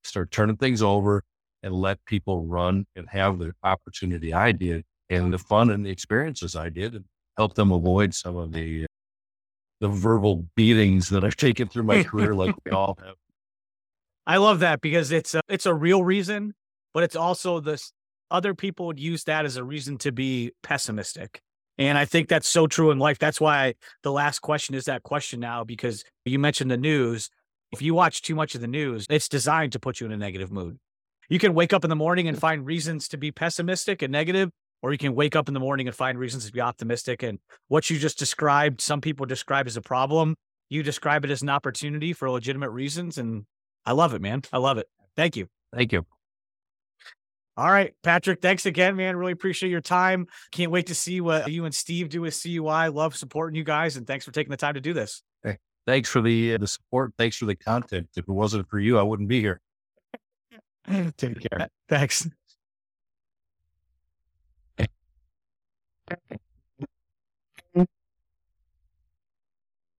start 0.04 0.32
turning 0.32 0.58
things 0.58 0.82
over, 0.82 1.24
and 1.64 1.74
let 1.74 2.04
people 2.06 2.46
run 2.46 2.86
and 2.96 3.08
have 3.10 3.40
the 3.40 3.54
opportunity 3.64 4.34
I 4.34 4.52
did 4.52 4.84
and 5.10 5.34
the 5.34 5.38
fun 5.38 5.70
and 5.70 5.86
the 5.86 5.90
experiences 5.90 6.56
I 6.56 6.70
did 6.70 6.96
and 6.96 7.06
help 7.38 7.56
them 7.56 7.72
avoid 7.72 8.14
some 8.14 8.38
of 8.38 8.52
the 8.52 8.84
uh, 8.84 8.88
the 9.80 9.88
verbal 9.88 10.46
beatings 10.56 11.10
that 11.10 11.24
I've 11.24 11.36
taken 11.36 11.68
through 11.68 11.84
my 11.84 12.04
career 12.12 12.36
like 12.36 12.56
we 12.66 12.72
all 12.72 12.98
have. 13.04 13.16
I 14.28 14.38
love 14.38 14.60
that 14.60 14.80
because 14.80 15.12
it's 15.12 15.34
a, 15.34 15.42
it's 15.50 15.66
a 15.66 15.74
real 15.74 16.04
reason, 16.04 16.54
but 16.94 17.04
it's 17.04 17.16
also 17.16 17.60
this 17.60 17.92
other 18.30 18.54
people 18.54 18.86
would 18.86 19.00
use 19.00 19.24
that 19.24 19.44
as 19.44 19.58
a 19.58 19.64
reason 19.64 19.98
to 20.00 20.12
be 20.12 20.52
pessimistic. 20.62 21.42
And 21.80 21.98
I 21.98 22.06
think 22.06 22.30
that's 22.30 22.48
so 22.48 22.68
true 22.68 22.92
in 22.92 23.00
life. 23.00 23.18
That's 23.18 23.42
why 23.42 23.74
the 24.04 24.12
last 24.12 24.40
question 24.40 24.76
is 24.76 24.86
that 24.86 25.02
question 25.02 25.40
now, 25.40 25.64
because 25.64 26.04
you 26.26 26.38
mentioned 26.38 26.70
the 26.70 26.78
news. 26.78 27.30
If 27.72 27.82
you 27.82 27.94
watch 27.96 28.22
too 28.22 28.36
much 28.36 28.54
of 28.54 28.62
the 28.62 28.68
news, 28.68 29.08
it's 29.10 29.30
designed 29.30 29.72
to 29.72 29.80
put 29.80 30.00
you 30.00 30.06
in 30.06 30.12
a 30.12 30.18
negative 30.18 30.52
mood 30.52 30.78
you 31.32 31.40
can 31.40 31.54
wake 31.54 31.72
up 31.72 31.86
in 31.86 31.90
the 31.90 31.96
morning 31.96 32.28
and 32.28 32.38
find 32.38 32.66
reasons 32.66 33.08
to 33.08 33.18
be 33.18 33.32
pessimistic 33.32 34.02
and 34.02 34.12
negative, 34.12 34.52
or 34.82 34.92
you 34.92 34.98
can 34.98 35.16
wake 35.16 35.34
up 35.34 35.48
in 35.48 35.54
the 35.54 35.62
morning 35.62 35.88
and 35.88 35.96
find 35.96 36.20
reasons 36.20 36.46
to 36.46 36.52
be 36.52 36.60
optimistic. 36.60 37.24
And 37.24 37.40
what 37.70 37.90
you 37.90 37.98
just 37.98 38.20
described, 38.20 38.82
some 38.82 39.00
people 39.00 39.26
describe 39.26 39.66
as 39.66 39.78
a 39.78 39.82
problem. 39.82 40.36
You 40.68 40.84
describe 40.84 41.24
it 41.24 41.32
as 41.32 41.42
an 41.42 41.48
opportunity 41.48 42.12
for 42.12 42.30
legitimate 42.30 42.72
reasons. 42.72 43.18
And 43.18 43.46
I 43.86 43.94
love 43.94 44.14
it, 44.14 44.22
man. 44.22 44.42
I 44.52 44.58
love 44.58 44.78
it. 44.78 44.88
Thank 45.16 45.38
you. 45.38 45.48
Thank 45.74 45.94
you. 45.94 46.06
All 47.56 47.72
right, 47.72 47.94
Patrick, 48.04 48.42
thanks 48.42 48.66
again, 48.66 48.98
man. 48.98 49.16
Really 49.16 49.32
appreciate 49.32 49.70
your 49.70 49.80
time. 49.80 50.28
Can't 50.52 50.72
wait 50.72 50.88
to 50.88 50.96
see 50.96 51.22
what 51.22 51.50
you 51.50 51.64
and 51.64 51.74
Steve 51.74 52.10
do 52.10 52.22
with 52.22 52.38
CUI. 52.42 52.90
Love 52.90 53.16
supporting 53.16 53.56
you 53.56 53.64
guys, 53.64 53.96
and 53.96 54.06
thanks 54.06 54.26
for 54.26 54.32
taking 54.32 54.52
the 54.52 54.58
time 54.58 54.74
to 54.74 54.82
do 54.82 54.94
this. 54.94 55.22
Hey, 55.44 55.60
thanks 55.86 56.10
for 56.10 56.22
the 56.22 56.56
uh, 56.56 56.58
the 56.58 56.68
support. 56.68 57.14
Thanks 57.18 57.38
for 57.38 57.46
the 57.46 57.56
content. 57.56 58.10
If 58.18 58.24
it 58.28 58.32
wasn't 58.32 58.68
for 58.70 58.80
you, 58.80 58.98
I 58.98 59.04
wouldn't 59.04 59.30
be 59.30 59.40
here. 59.40 59.62
Take 61.18 61.40
care. 61.50 61.70
Thanks. 61.88 62.28